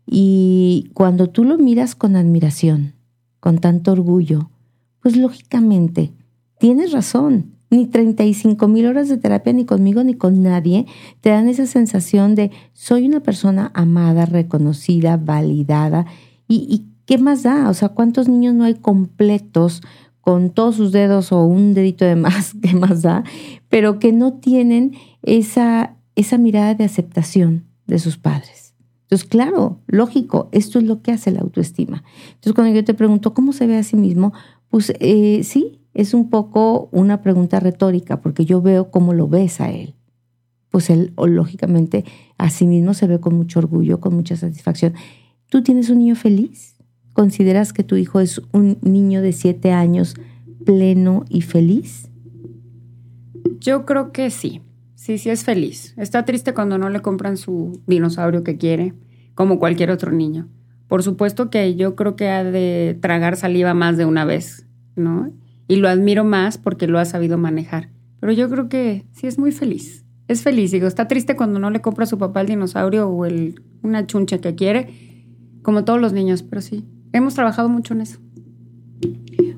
Y 0.06 0.92
cuando 0.94 1.28
tú 1.28 1.46
lo 1.46 1.58
miras 1.58 1.96
con 1.96 2.18
admiración, 2.18 2.96
con 3.40 3.60
tanto 3.60 3.94
orgullo, 3.94 4.52
pues 5.02 5.16
lógicamente 5.16 6.12
tienes 6.60 6.92
razón 6.92 7.56
ni 7.70 7.86
35 7.86 8.68
mil 8.68 8.88
horas 8.88 9.10
de 9.10 9.18
terapia, 9.18 9.54
ni 9.54 9.66
conmigo, 9.66 10.04
ni 10.04 10.14
con 10.14 10.42
nadie, 10.42 10.86
te 11.22 11.30
dan 11.30 11.48
esa 11.48 11.66
sensación 11.66 12.36
de 12.36 12.52
soy 12.74 13.08
una 13.08 13.22
persona 13.22 13.72
amada, 13.74 14.26
reconocida, 14.26 15.18
validada. 15.18 16.06
¿Y, 16.48 16.86
qué 17.06 17.18
más 17.18 17.42
da? 17.42 17.70
O 17.70 17.74
sea, 17.74 17.90
¿cuántos 17.90 18.28
niños 18.28 18.54
no 18.54 18.66
hay 18.66 18.76
completos 18.76 19.82
con 20.22 20.52
todos 20.52 20.76
sus 20.76 20.92
dedos 20.92 21.32
o 21.32 21.44
un 21.44 21.74
dedito 21.74 22.06
de 22.06 22.16
más, 22.16 22.54
qué 22.62 22.76
más 22.76 23.02
da? 23.02 23.24
Pero 23.68 24.00
que 24.00 24.14
no 24.14 24.34
tienen 24.34 24.94
esa, 25.24 25.96
esa 26.16 26.38
mirada 26.38 26.76
de 26.76 26.84
aceptación 26.84 27.66
de 27.88 28.00
sus 28.00 28.18
padres. 28.18 28.60
Entonces, 29.10 29.28
claro, 29.28 29.80
lógico, 29.88 30.50
esto 30.52 30.78
es 30.78 30.86
lo 30.86 31.02
que 31.02 31.12
hace 31.12 31.32
la 31.32 31.42
autoestima. 31.42 32.04
Entonces, 32.28 32.54
cuando 32.54 32.76
yo 32.76 32.84
te 32.84 32.94
pregunto 32.94 33.34
cómo 33.34 33.54
se 33.54 33.66
ve 33.66 33.78
a 33.78 33.84
sí 33.84 33.96
mismo, 33.96 34.34
pues 34.70 34.94
eh, 35.00 35.42
sí, 35.44 35.80
es 35.94 36.14
un 36.14 36.30
poco 36.30 36.90
una 36.92 37.22
pregunta 37.22 37.60
retórica, 37.60 38.22
porque 38.22 38.46
yo 38.46 38.62
veo 38.62 38.92
cómo 38.92 39.14
lo 39.14 39.28
ves 39.28 39.62
a 39.62 39.72
él. 39.72 39.96
Pues 40.70 40.90
él, 40.90 41.14
lógicamente, 41.18 42.06
a 42.38 42.50
sí 42.50 42.68
mismo 42.68 42.94
se 42.94 43.08
ve 43.08 43.20
con 43.20 43.36
mucho 43.36 43.60
orgullo, 43.60 44.00
con 44.00 44.16
mucha 44.16 44.36
satisfacción. 44.36 44.94
¿Tú 45.50 45.64
tienes 45.64 45.90
un 45.90 45.98
niño 45.98 46.16
feliz? 46.16 46.76
¿Consideras 47.14 47.74
que 47.74 47.84
tu 47.84 47.96
hijo 47.96 48.20
es 48.20 48.42
un 48.54 48.78
niño 48.82 49.22
de 49.22 49.34
siete 49.34 49.72
años 49.72 50.16
pleno 50.64 51.26
y 51.28 51.42
feliz? 51.42 52.10
Yo 53.60 53.86
creo 53.86 54.12
que 54.12 54.30
sí. 54.30 54.62
Sí, 54.94 55.18
sí 55.18 55.30
es 55.30 55.44
feliz. 55.44 55.94
Está 55.98 56.26
triste 56.26 56.54
cuando 56.54 56.78
no 56.78 56.90
le 56.90 57.02
compran 57.02 57.38
su 57.38 57.82
dinosaurio 57.88 58.44
que 58.44 58.58
quiere, 58.58 58.94
como 59.34 59.58
cualquier 59.58 59.92
otro 59.92 60.12
niño. 60.12 60.50
Por 60.90 61.02
supuesto 61.04 61.50
que 61.50 61.76
yo 61.76 61.96
creo 61.96 62.18
que 62.18 62.28
ha 62.28 62.44
de 62.44 62.98
tragar 63.00 63.38
saliva 63.38 63.74
más 63.74 63.96
de 63.96 64.04
una 64.04 64.26
vez, 64.26 64.66
¿no? 64.98 65.32
y 65.70 65.76
lo 65.76 65.88
admiro 65.88 66.26
más 66.26 66.58
porque 66.58 66.88
lo 66.88 67.00
ha 67.00 67.06
sabido 67.06 67.38
manejar. 67.38 67.90
Pero 68.20 68.34
yo 68.34 68.50
creo 68.50 68.68
que 68.68 69.06
sí 69.14 69.28
es 69.28 69.38
muy 69.38 69.54
feliz. 69.54 70.04
Es 70.28 70.42
feliz, 70.42 70.72
digo, 70.72 70.88
está 70.88 71.08
triste 71.08 71.36
cuando 71.36 71.60
no 71.60 71.70
le 71.70 71.80
compra 71.80 72.04
a 72.04 72.08
su 72.08 72.18
papá 72.18 72.42
el 72.42 72.48
dinosaurio 72.48 73.08
o 73.08 73.26
el, 73.26 73.62
una 73.84 74.06
chuncha 74.06 74.40
que 74.40 74.56
quiere, 74.56 74.90
como 75.62 75.86
todos 75.86 76.02
los 76.02 76.12
niños, 76.12 76.44
pero 76.44 76.62
sí, 76.62 76.86
hemos 77.14 77.36
trabajado 77.36 77.70
mucho 77.70 77.94
en 77.94 78.02
eso. 78.02 78.20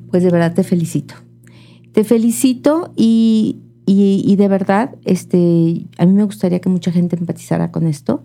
Pues 0.09 0.23
de 0.23 0.29
verdad 0.29 0.53
te 0.53 0.63
felicito. 0.63 1.15
Te 1.93 2.03
felicito 2.03 2.93
y, 2.95 3.61
y, 3.86 4.36
de 4.36 4.47
verdad, 4.47 4.95
este, 5.03 5.88
a 5.97 6.05
mí 6.05 6.13
me 6.13 6.23
gustaría 6.23 6.59
que 6.59 6.69
mucha 6.69 6.91
gente 6.91 7.15
empatizara 7.15 7.71
con 7.71 7.88
esto. 7.88 8.23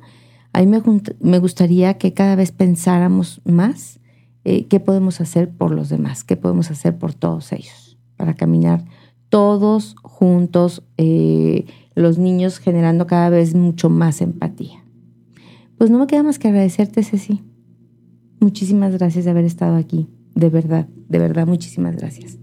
A 0.57 0.65
mí 0.65 0.73
me, 1.21 1.39
gustaría 1.39 1.99
que 1.99 2.15
cada 2.15 2.35
vez 2.35 2.51
pensáramos 2.51 3.43
más 3.45 4.01
eh, 4.45 4.65
qué 4.69 4.81
podemos 4.81 5.21
hacer 5.21 5.51
por 5.51 5.71
los 5.71 5.91
demás, 5.91 6.25
qué 6.25 6.35
podemos 6.39 6.71
hacer 6.71 6.97
por 6.97 7.13
todos 7.13 7.53
ellos, 7.53 7.99
para 8.17 8.33
caminar 8.33 8.83
todos 9.29 9.97
juntos, 10.03 10.83
eh, 10.97 11.67
los 11.95 12.17
niños 12.17 12.59
generando 12.59 13.07
cada 13.07 13.29
vez 13.29 13.55
mucho 13.55 13.91
más 13.91 14.23
empatía. 14.23 14.83
Pues 15.77 15.91
no 15.91 15.99
me 15.99 16.07
queda 16.07 16.23
más 16.23 16.39
que 16.39 16.49
agradecerte, 16.49 17.03
Ceci. 17.03 17.43
Muchísimas 18.41 18.95
gracias 18.95 19.27
de 19.27 19.33
haber 19.33 19.45
estado 19.45 19.77
aquí. 19.77 20.09
De 20.35 20.49
verdad, 20.49 20.89
de 21.07 21.19
verdad, 21.19 21.47
muchísimas 21.47 21.97
gracias. 21.97 22.39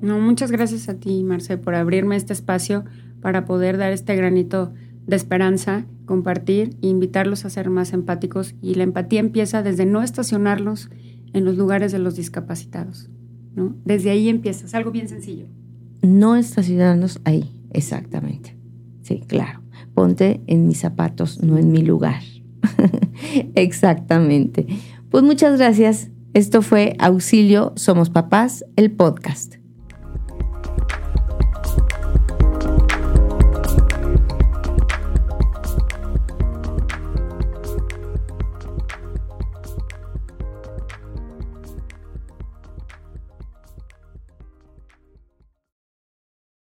No, 0.00 0.18
muchas 0.18 0.50
gracias 0.50 0.88
a 0.88 0.94
ti, 0.94 1.22
Marce, 1.24 1.58
por 1.58 1.74
abrirme 1.74 2.16
este 2.16 2.32
espacio 2.32 2.86
para 3.20 3.44
poder 3.44 3.76
dar 3.76 3.92
este 3.92 4.16
granito 4.16 4.72
de 5.06 5.16
esperanza, 5.16 5.86
compartir 6.04 6.76
e 6.82 6.88
invitarlos 6.88 7.44
a 7.44 7.50
ser 7.50 7.70
más 7.70 7.92
empáticos. 7.92 8.54
Y 8.62 8.74
la 8.74 8.84
empatía 8.84 9.20
empieza 9.20 9.62
desde 9.62 9.86
no 9.86 10.02
estacionarlos 10.02 10.90
en 11.32 11.44
los 11.44 11.56
lugares 11.56 11.92
de 11.92 11.98
los 11.98 12.16
discapacitados. 12.16 13.08
¿no? 13.54 13.74
Desde 13.84 14.10
ahí 14.10 14.28
empieza, 14.28 14.66
es 14.66 14.74
algo 14.74 14.90
bien 14.90 15.08
sencillo. 15.08 15.46
No 16.02 16.36
estacionarnos 16.36 17.20
ahí, 17.24 17.60
exactamente. 17.72 18.56
Sí, 19.02 19.22
claro. 19.26 19.60
Ponte 19.94 20.40
en 20.46 20.66
mis 20.66 20.78
zapatos, 20.78 21.42
no 21.42 21.58
en 21.58 21.72
mi 21.72 21.82
lugar. 21.82 22.22
exactamente. 23.54 24.66
Pues 25.10 25.24
muchas 25.24 25.58
gracias. 25.58 26.10
Esto 26.32 26.62
fue 26.62 26.94
Auxilio, 26.98 27.72
Somos 27.74 28.08
Papás, 28.08 28.64
el 28.76 28.92
podcast. 28.92 29.59